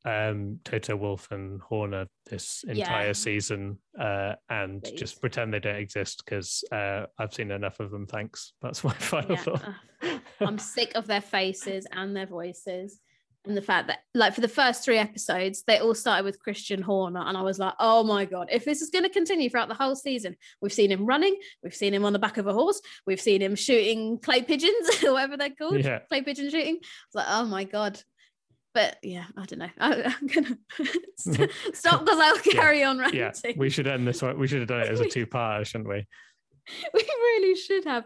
[0.05, 3.11] um, Toto Wolff and Horner this entire Yeah.
[3.13, 4.99] season uh, and Please.
[4.99, 6.23] just pretend they don't exist?
[6.23, 8.05] Because uh, I've seen enough of them.
[8.07, 8.53] Thanks.
[8.61, 9.73] That's my final Yeah, thought.
[10.41, 12.99] I'm sick of their faces and their voices.
[13.45, 16.81] And the fact that, like, for the first three episodes, they all started with Christian
[16.81, 17.21] Horner.
[17.21, 19.73] And I was like, oh my God, if this is going to continue throughout the
[19.73, 21.33] whole season, we've seen him running,
[21.63, 25.01] we've seen him on the back of a horse, we've seen him shooting clay pigeons,
[25.03, 25.99] or whatever they're called, Yeah.
[26.09, 26.75] clay pigeon shooting.
[26.81, 28.01] It's like, oh my God.
[28.77, 29.69] But yeah, I don't know.
[29.79, 30.45] I, I'm going
[30.77, 33.19] to stop because I'll carry on ranting.
[33.19, 34.37] yeah, we should end this one.
[34.37, 36.05] We should have done it as a two-parter, shouldn't we?
[36.93, 38.05] we really should have.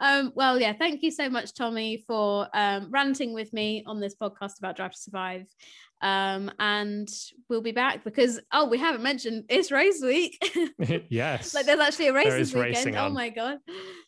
[0.00, 4.16] Um, well, yeah, thank you so much, Tommy, for um, ranting with me on this
[4.16, 5.46] podcast about Drive to Survive.
[6.00, 7.08] Um, and
[7.48, 10.38] we'll be back because oh, we haven't mentioned it's race week.
[11.08, 11.54] yes.
[11.54, 12.96] like there's actually a race There this weekend.
[12.96, 13.14] Oh on.
[13.14, 13.58] my god!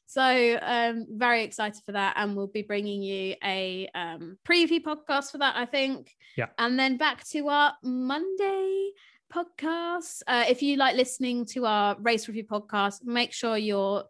[0.06, 5.30] So um, very excited for that, and we'll be bringing you a um, preview podcast
[5.32, 6.14] for that, I think.
[6.36, 6.46] Yeah.
[6.58, 8.90] And then back to our Monday
[9.32, 10.22] podcast.
[10.26, 14.04] Uh, if you like listening to our race review podcast, make sure you're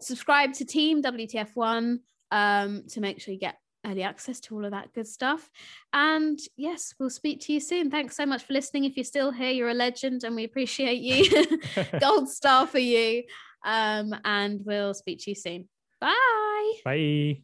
[0.00, 1.98] subscribed to Team WTF1
[2.30, 5.50] um, to make sure you get early access to all of that good stuff.
[5.92, 7.90] And yes, we'll speak to you soon.
[7.90, 8.84] Thanks so much for listening.
[8.84, 11.58] If you're still here, you're a legend and we appreciate you.
[12.00, 13.24] Gold star for you.
[13.64, 15.68] Um, and we'll speak to you soon.
[16.00, 16.72] Bye.
[16.84, 17.38] Bye.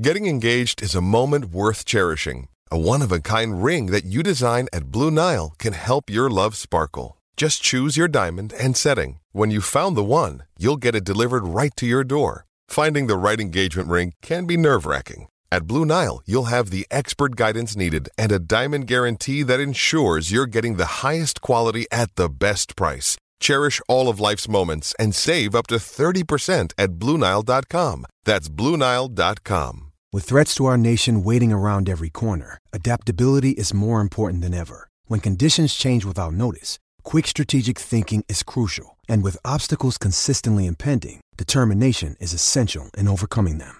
[0.00, 2.48] Getting engaged is a moment worth cherishing.
[2.70, 6.30] A one of a kind ring that you design at Blue Nile can help your
[6.30, 7.18] love sparkle.
[7.36, 9.18] Just choose your diamond and setting.
[9.32, 12.44] When you've found the one, you'll get it delivered right to your door.
[12.68, 15.26] Finding the right engagement ring can be nerve wracking.
[15.52, 20.30] At Blue Nile, you'll have the expert guidance needed and a diamond guarantee that ensures
[20.30, 23.16] you're getting the highest quality at the best price.
[23.40, 28.06] Cherish all of life's moments and save up to 30% at BlueNile.com.
[28.24, 29.90] That's BlueNile.com.
[30.12, 34.88] With threats to our nation waiting around every corner, adaptability is more important than ever.
[35.06, 38.96] When conditions change without notice, quick strategic thinking is crucial.
[39.08, 43.79] And with obstacles consistently impending, determination is essential in overcoming them.